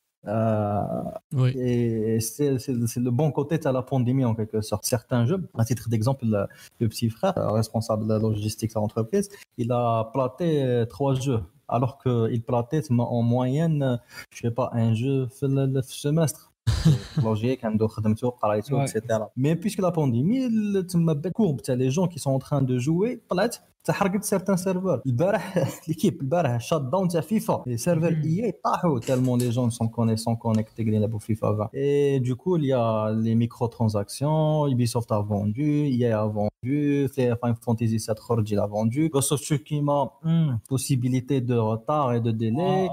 Euh, 0.27 0.81
oui. 1.33 1.51
Et 1.57 2.19
c'est, 2.19 2.51
le 2.51 3.09
bon 3.09 3.31
côté 3.31 3.57
de 3.57 3.69
la 3.69 3.81
pandémie 3.81 4.25
en 4.25 4.35
quelque 4.35 4.61
sorte. 4.61 4.85
Certains 4.85 5.25
jeux, 5.25 5.49
à 5.57 5.65
titre 5.65 5.89
d'exemple, 5.89 6.25
le, 6.25 6.45
le, 6.79 6.87
petit 6.87 7.09
frère, 7.09 7.37
euh, 7.37 7.51
responsable 7.51 8.03
de 8.03 8.13
la 8.13 8.19
logistique 8.19 8.73
de 8.73 8.75
l'entreprise, 8.79 9.29
il 9.57 9.71
a 9.71 10.09
platé 10.13 10.63
euh, 10.63 10.85
trois 10.85 11.15
jeux, 11.15 11.41
alors 11.67 11.97
qu'il 12.01 12.41
platait 12.43 12.83
en 12.91 13.21
moyenne, 13.21 13.99
je 14.31 14.41
sais 14.41 14.51
pas, 14.51 14.69
un 14.73 14.93
jeu 14.93 15.27
le 15.41 15.81
semestre 15.81 16.51
logique 17.18 17.64
عنده 17.64 17.86
خدمته 17.86 18.28
قرايته 18.30 18.76
Ouais. 18.86 18.90
etc. 18.90 19.18
Mais 19.36 19.56
puisque 19.56 19.78
la 19.80 19.90
pandémie, 19.90 20.46
ال- 20.46 20.86
تما 20.86 21.12
بات 21.12 21.32
courbe 21.32 21.60
تاع 21.62 21.74
les 21.76 21.90
gens 21.90 22.06
qui 22.08 22.18
sont 22.18 22.30
en 22.30 22.38
train 22.38 22.62
de 22.62 22.78
jouer 22.78 23.20
طلعت 23.28 23.56
تحرقت 23.84 24.24
certains 24.24 24.56
serveurs. 24.56 25.00
البارح 25.06 25.58
l'équipe 25.90 26.20
البارح 26.22 26.60
شات 26.60 26.82
داون 26.82 27.08
تاع 27.08 27.20
فيفا 27.20 27.64
les 27.68 27.78
serveurs 27.80 28.12
Mhm. 28.12 28.26
EA 28.26 28.52
طاحوا 28.64 29.00
tellement 29.00 29.36
les 29.36 29.52
gens 29.52 29.70
sont 29.70 29.88
connectés 29.88 30.22
sont 30.22 30.36
connectés 30.36 30.80
اللي 30.80 30.96
يلعبوا 30.96 31.18
FIFA 31.18 31.52
20. 31.52 31.68
Et 31.74 32.20
du 32.20 32.34
coup, 32.36 32.56
il 32.56 32.64
y 32.64 32.72
a 32.72 33.12
les 33.24 33.34
microtransactions, 33.34 34.66
Ubisoft 34.72 35.10
a 35.12 35.20
vendu, 35.20 35.70
EA 35.98 36.20
a 36.20 36.26
vendu, 36.26 37.08
Final 37.14 37.56
Fantasy 37.66 37.98
7 38.00 38.18
خرج 38.18 38.52
il 38.52 38.58
a 38.58 38.66
vendu. 38.66 39.08
Ghost 39.08 39.32
of 39.32 39.40
Tsushima, 39.40 39.98
hmm, 40.24 40.56
possibilité 40.68 41.40
de 41.40 41.56
retard 41.56 42.12
et 42.14 42.20
de 42.20 42.30
délai. 42.32 42.90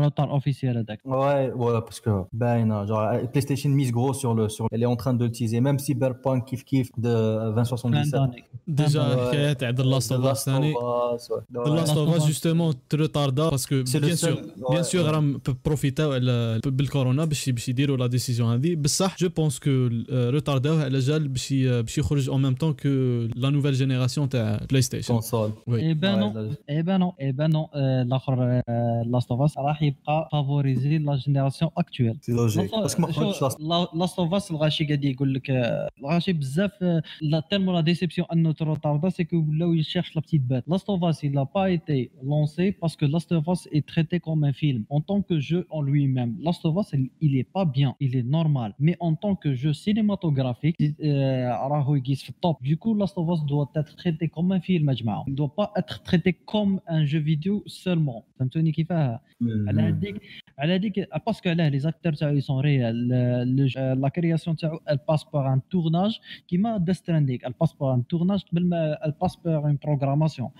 روتار 0.00 0.30
اوفيسيال 0.30 0.78
هذاك 0.78 0.98
Ouais, 1.06 1.52
ouais, 1.56 1.80
parce 1.86 2.00
que 2.00 2.24
ben, 2.32 2.86
genre, 2.86 3.12
PlayStation 3.34 3.70
mise 3.80 3.92
gros 3.96 4.12
sur 4.22 4.32
le, 4.38 4.44
sur, 4.56 4.64
elle 4.72 4.82
est 4.86 4.92
en 4.94 4.98
train 5.02 5.14
de 5.14 5.24
le 5.26 5.30
teaser, 5.36 5.60
même 5.68 5.78
Cyberpunk 5.86 6.40
kiff 6.48 6.62
kiff 6.64 6.88
de 6.98 7.14
2077. 7.54 8.20
ديجا 8.66 9.00
Ouais. 9.02 9.28
حكايه 9.28 9.52
تاع 9.52 9.70
ذا 9.70 9.82
لاست 9.82 10.12
The 10.12 10.16
اوف 10.16 10.24
اس 10.26 10.38
Last 10.38 10.44
ثاني 10.44 10.74
of 10.74 10.76
Us, 10.76 11.22
ouais. 11.28 11.42
ذا 11.54 11.64
Ouais. 11.64 11.68
لاست 11.68 11.92
Last 11.92 11.96
اوف 11.96 12.08
of 12.08 12.16
اس 12.16 12.22
Us. 12.22 12.26
جوستومون 12.26 12.74
تروطاردا 12.88 13.48
باسكو 13.48 13.84
C'est 13.84 13.94
le 13.94 14.00
بيان 14.00 14.16
سور 14.16 14.30
seul- 14.30 14.70
بيان 14.70 14.82
ouais, 14.82 14.86
سور 14.86 15.02
ouais. 15.04 15.08
راهم 15.08 15.40
بروفيتاو 15.64 16.12
على 16.12 16.60
بالكورونا 16.66 17.24
باش 17.24 17.50
باش 17.50 17.68
يديروا 17.68 17.96
لا 17.96 18.06
ديسيزيون 18.06 18.52
هذه 18.52 18.74
بصح 18.74 19.16
جو 19.18 19.28
بونس 19.28 19.58
كو 19.58 19.88
روتارداوه 20.12 20.84
على 20.84 20.98
جال 20.98 21.28
باش 21.28 21.52
ي- 21.52 21.82
باش 21.82 21.98
يخرج 21.98 22.28
اون 22.28 22.42
ميم 22.42 22.54
طون 22.54 22.72
كو 22.72 22.88
لا 23.36 23.50
نوفيل 23.50 23.72
جينيراسيون 23.72 24.28
تاع 24.28 24.60
بلاي 24.70 24.82
ستيشن 24.82 25.20
Console. 25.20 25.50
وي 25.66 25.80
اي 25.82 25.94
بان 25.94 26.14
Ouais, 26.14 26.18
نو 26.24 26.32
là- 26.52 26.56
اي 26.70 26.82
بان 26.82 27.00
نو 27.00 27.12
اي 27.20 27.32
بان 27.32 27.50
نو 27.50 27.68
آه، 27.74 28.02
الاخر 28.02 28.62
لاست 29.06 29.30
اوف 29.30 29.40
اس 29.40 29.58
راح 29.58 29.82
يبقى 29.82 30.28
فافوريزي 30.32 30.98
لا 30.98 31.16
جينيراسيون 31.16 31.70
اكتويل 31.78 32.14
C'est 32.14 32.32
logique. 32.34 32.70
Parce 32.70 32.94
que 33.16 33.16
moi, 33.16 33.16
je 33.16 33.20
lance- 33.20 33.94
لاست 33.94 34.18
اوف 34.18 34.34
اس 34.34 34.50
الغاشي 34.50 34.84
قاعد 34.84 35.04
يقول 35.04 35.34
لك 35.34 35.50
آه، 35.50 35.88
الغاشي 36.00 36.32
بزاف 36.32 36.70
آه، 36.82 37.02
لا 37.22 37.40
تيرمون 37.50 37.74
لا 37.74 37.80
ديسيبسيون 37.80 38.26
انه 38.32 38.52
تروطاردا 38.52 39.08
سي 39.08 39.24
كو 39.24 39.36
ولاو 39.36 39.72
يشيرش 39.72 40.16
لا 40.16 40.20
بتيت 40.22 40.40
بات 40.40 40.64
لاست 40.68 40.90
اوف 40.90 41.04
اس 41.04 41.24
il 41.24 41.30
n'a 41.30 41.46
pas 41.46 41.70
été 41.70 42.10
lancé 42.22 42.72
parce 42.82 42.96
que 42.96 43.06
Last 43.14 43.32
of 43.32 43.44
Us 43.54 43.62
est 43.76 43.86
traité 43.94 44.16
comme 44.26 44.44
un 44.44 44.52
film 44.52 44.84
en 44.96 45.00
tant 45.00 45.20
que 45.28 45.36
jeu 45.48 45.66
en 45.70 45.82
lui-même 45.82 46.32
Last 46.46 46.62
of 46.68 46.74
Us 46.80 46.88
il- 46.98 47.10
il 47.26 47.32
est 47.40 47.48
pas 47.58 47.66
bien 47.78 47.90
il 48.06 48.12
est 48.20 48.28
normal 48.38 48.70
mais 48.86 48.96
en 49.08 49.12
tant 49.22 49.34
que 49.42 49.50
jeu 49.62 49.72
cinématographique 49.86 50.76
euh, 50.80 51.68
راهو 51.72 51.94
يقيس 51.94 52.22
في 52.22 52.30
الطوب 52.30 52.56
du 52.64 52.76
coup 52.76 52.94
Last 53.02 53.18
of 53.18 53.28
Us 53.34 53.40
doit 53.52 53.70
être 53.80 53.96
traité 53.96 54.28
comme 54.28 54.52
un 54.52 54.60
film 54.60 54.88
يا 54.88 54.94
جماعه 54.94 55.24
il 55.28 55.34
doit 55.34 55.54
pas 55.60 55.70
être 55.80 56.02
traité 56.02 56.32
comme 56.52 56.80
un 56.88 57.04
jeu 57.04 57.18
vidéo 57.20 57.64
seulement 57.66 58.22
فهمتوني 58.38 58.72
كيفاه 58.72 59.20
على 59.42 59.82
Mhm. 59.82 59.84
هذيك 59.84 60.20
على 60.58 60.74
هذيك 60.74 61.08
باسكو 61.26 61.48
علاه 61.48 61.68
لي 61.68 61.78
زاكتور 61.78 62.12
تاعو 62.12 62.40
سون 62.40 62.60
ريال 62.60 63.05
لا 63.06 64.08
كرياسيون 64.08 64.56
تاعو 64.56 64.80
elle 64.86 64.98
passe 64.98 65.24
par 65.24 65.46
un 65.46 65.60
tournage 65.70 66.20
كيما 66.48 66.78
Death 66.78 66.96
Stranding 66.96 67.38
elle 67.42 67.54
passe 67.54 67.72
par 67.72 67.88
un 67.88 68.02
tournage 68.02 68.44
قبل 68.52 68.68
ما 68.68 68.98
elle 69.02 69.12
passe 69.12 69.36
par 69.36 69.66
une 69.68 69.78
programmation 69.78 70.50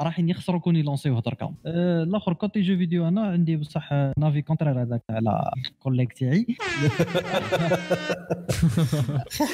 راح 0.00 0.20
يخسروا 0.20 0.60
كون 0.60 0.76
يلونسيوه 0.76 1.20
دركا 1.20 1.54
آه، 1.66 2.02
الاخر 2.02 2.32
كوتي 2.32 2.60
جو 2.60 2.76
فيديو 2.76 3.08
انا 3.08 3.22
عندي 3.22 3.56
بصح 3.56 3.92
نافي 4.18 4.42
كونترير 4.42 4.82
هذاك 4.82 5.02
على 5.10 5.50
الكوليك 5.66 6.12
تاعي 6.12 6.46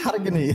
حرقني 0.04 0.50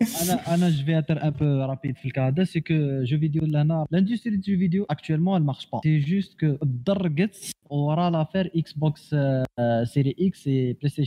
انا 0.23 0.53
انا 0.53 0.69
جو 0.69 0.85
في 0.85 0.97
اتر 0.97 1.23
ان 1.23 1.29
بو 1.29 1.45
رابيد 1.45 1.97
في 1.97 2.05
الكادا 2.05 2.43
سي 2.43 2.61
كو 2.61 3.03
جو 3.03 3.19
فيديو 3.19 3.45
لهنا 3.45 3.85
لاندستري 3.91 4.35
دو 4.35 4.41
جو 4.41 4.57
فيديو 4.57 4.85
اكtuellement 4.93 5.37
elle 5.37 5.53
marche 5.53 5.65
pas 5.65 5.79
سي 5.83 5.99
جوست 5.99 6.39
كو 6.39 6.57
درقت 6.63 7.51
ورا 7.69 8.09
لافير 8.09 8.51
اكس 8.55 8.73
بوكس 8.73 9.15
سيري 9.83 10.15
اكس 10.19 10.47
اي 10.47 10.73
بلاي 10.73 11.06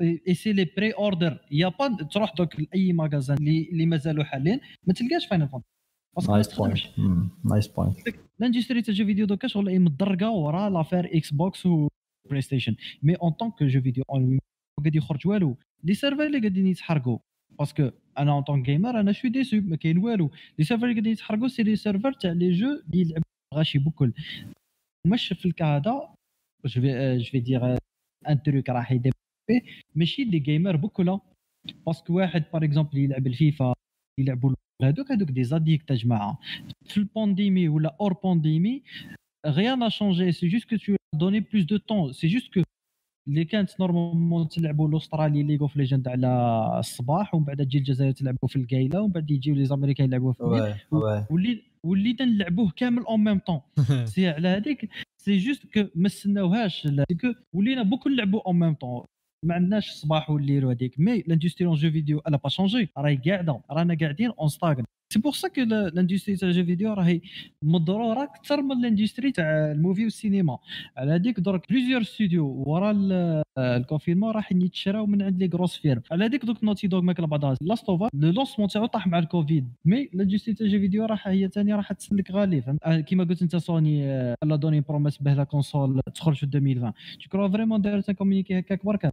اي 0.00 0.34
سي 0.34 0.52
لي 0.52 0.64
بري 0.76 0.90
اوردر 0.92 1.38
يا 1.50 1.68
با 1.68 1.96
تروح 2.12 2.34
دوك 2.34 2.60
لأي 2.60 2.92
ماغازان 2.92 3.36
اللي 3.36 3.68
اللي 3.72 3.86
مازالوا 3.86 4.24
حالين 4.24 4.60
ما 4.86 4.94
تلقاش 4.94 5.26
فاينل 5.26 5.48
فانتسي 5.48 6.32
نايس 6.32 6.54
بوينت 6.58 6.78
نايس 7.44 7.68
بوينت 7.68 7.96
لاندستري 8.38 8.82
تاع 8.82 8.94
جو 8.94 9.04
فيديو 9.04 9.26
دوكا 9.26 9.48
شغل 9.48 9.68
اي 9.68 9.78
مدرقه 9.78 10.30
ورا 10.30 10.70
لافير 10.70 11.16
إكس 11.16 11.32
بوكس 11.32 11.66
و 11.66 11.88
بلاي 12.30 12.42
ستيشن 12.42 12.76
مي 13.02 13.14
اون 13.14 13.30
طون 13.30 13.50
كو 13.50 13.66
جو 13.66 13.80
فيديو 13.82 14.04
اون 14.10 14.38
قاعد 14.80 14.96
يخرج 14.96 15.26
والو. 15.26 15.56
لي 15.84 15.94
سيرفر 15.94 16.26
اللي 16.26 16.38
قاعدين 16.38 16.66
يتحرقوا. 16.66 17.18
باسكو 17.58 17.90
أنا 18.18 18.32
اون 18.32 18.42
طون 18.42 18.62
جيمر 18.62 19.00
أنا 19.00 19.12
شوي 19.12 19.30
ديسو 19.30 19.60
ما 19.60 19.76
كاين 19.76 19.98
والو. 19.98 20.30
لي 20.58 20.64
سيرفر 20.64 20.84
اللي 20.84 20.94
قاعدين 20.94 21.12
يتحرقوا 21.12 21.48
سي 21.48 21.62
لي 21.62 21.76
سيرفر 21.76 22.12
تاع 22.12 22.32
لي 22.32 22.52
جو 22.52 22.66
اللي 22.68 23.00
يلعبوا 23.00 23.22
غاشي 23.54 23.78
بكل. 23.78 24.12
مش 25.06 25.28
في 25.28 25.46
الكا 25.46 25.64
هذا 25.64 26.14
جو 26.64 26.80
في 26.80 27.18
جو 27.18 27.30
في 27.30 27.40
دير 27.40 27.76
ان 28.28 28.42
تروك 28.42 28.68
راح 28.68 28.92
يدير 28.92 29.12
ماشي 29.94 30.24
لي 30.24 30.38
جيمر 30.38 30.76
بكل 30.76 31.18
باسكو 31.86 32.16
واحد 32.16 32.44
باغ 32.52 32.64
اكزومبل 32.64 32.98
يلعب 32.98 33.26
الفيفا 33.26 33.72
يلعبوا 34.20 34.54
هذوك 34.82 35.12
هذوك 35.12 35.30
دي 35.30 35.44
زاديكت 35.44 35.90
يا 35.90 35.96
جماعة. 35.96 36.38
في 36.84 36.96
البانديمي 36.96 37.68
ولا 37.68 37.96
اور 38.00 38.12
بانديمي 38.24 38.82
n'a 39.46 39.90
changé. 39.90 40.32
C'est 40.32 40.48
juste 40.48 40.66
que 40.70 40.76
tu 40.76 40.92
as 40.94 41.18
donné 41.18 41.40
plus 41.40 41.64
de 41.66 41.76
temps. 41.78 42.12
C'est 42.12 42.28
juste 42.28 42.50
que 42.54 42.62
اللي 43.28 43.44
كانت 43.44 43.80
نورمالمون 43.80 44.48
تلعبوا 44.48 44.88
الأسترالي 44.88 45.42
ليغ 45.42 45.60
اوف 45.60 45.76
ليجند 45.76 46.08
على 46.08 46.28
الصباح 46.78 47.34
ومن 47.34 47.44
بعد 47.44 47.56
تجي 47.66 47.78
الجزائر 47.78 48.12
تلعبوا 48.12 48.48
في 48.48 48.56
القايلة 48.56 49.00
ومن 49.00 49.12
بعد 49.12 49.30
يجيو 49.30 49.54
لي 49.54 49.64
زاميريكان 49.64 50.06
يلعبوا 50.06 50.32
في 50.32 50.42
واللي 51.30 51.62
ولينا 51.86 52.24
نلعبوه 52.24 52.70
كامل 52.76 53.02
اون 53.02 53.24
ميم 53.24 53.38
طون 53.38 53.60
سي 54.04 54.28
على 54.28 54.48
هذيك 54.48 54.88
سي 55.22 55.38
جوست 55.38 55.66
كو 55.74 55.84
ما 55.94 56.06
استناوهاش 56.06 56.86
لا، 56.86 57.04
سي 57.08 57.14
كو 57.14 57.34
ولينا 57.52 57.82
بوكو 57.82 58.08
نلعبوا 58.08 58.40
اون 58.46 58.58
ميم 58.58 58.74
طون 58.74 59.04
ما 59.44 59.54
عندناش 59.54 59.88
الصباح 59.90 60.30
والليل 60.30 60.64
وهذيك 60.64 61.00
مي 61.00 61.22
لاندستري 61.26 61.66
اون 61.66 61.74
جو 61.76 61.90
فيديو 61.90 62.18
الا 62.28 62.36
با 62.36 62.48
شونجي 62.48 62.88
راهي 62.98 63.16
قاعدة. 63.16 63.60
رانا 63.70 63.96
قاعدين 64.00 64.30
اون 64.40 64.48
ستاغن 64.48 64.84
سي 65.12 65.18
بور 65.18 65.32
سا 65.32 65.48
كو 65.48 65.60
لاندستري 65.60 66.36
تاع 66.36 66.50
جو 66.50 66.64
فيديو 66.64 66.92
راهي 66.92 67.20
مضرورة 67.64 68.22
أكثر 68.22 68.62
من 68.62 68.82
لاندستري 68.82 69.32
تاع 69.32 69.44
الموفي 69.72 70.04
والسينما. 70.04 70.58
على 70.96 71.12
هذيك 71.14 71.40
درك 71.40 71.68
بليزيور 71.70 72.02
ستوديو 72.02 72.64
ورا 72.66 72.90
ال- 72.90 73.42
الكونفينمون 73.58 74.30
راح 74.30 74.52
يتشراو 74.52 75.06
من 75.06 75.22
عند 75.22 75.42
لي 75.42 75.50
غروس 75.54 75.76
فيرم 75.76 76.02
على 76.12 76.24
هذيك 76.24 76.44
دوك 76.44 76.64
نوتي 76.64 76.86
دوغ 76.86 77.00
ماكله 77.00 77.56
لاست 77.60 77.88
اوف 77.88 78.02
لو 78.14 78.30
لونسمون 78.30 78.68
تاعو 78.68 78.86
طاح 78.86 79.06
مع 79.06 79.18
الكوفيد. 79.18 79.68
مي 79.84 80.08
لاندستري 80.12 80.54
تاع 80.54 80.66
جو 80.66 80.78
فيديو 80.78 81.04
راح 81.04 81.28
هي 81.28 81.48
ثاني 81.48 81.74
راح 81.74 81.92
تسلك 81.92 82.30
غالي. 82.30 82.76
آه، 82.84 83.00
كيما 83.00 83.24
قلت 83.24 83.42
أنت 83.42 83.56
سوني 83.56 84.06
لا 84.44 84.56
دوني 84.56 84.80
بروميس 84.80 85.18
به 85.22 85.34
لا 85.34 85.44
كونسول 85.44 86.00
تخرج 86.14 86.36
في 86.36 86.44
2020 86.46 86.92
tu 86.92 87.26
crois 87.28 87.52
vraiment 87.52 87.80
دارت 87.80 88.10
كومونيكي 88.10 88.58
هكاك 88.58 88.84
برك 88.84 89.12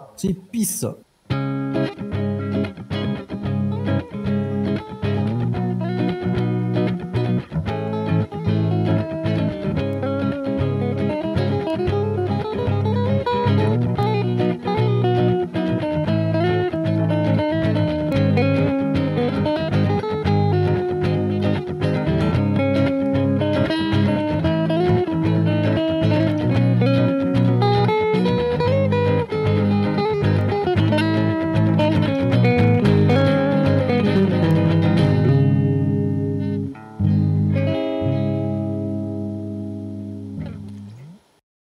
C'est 0.15 0.33
peace. 0.51 0.85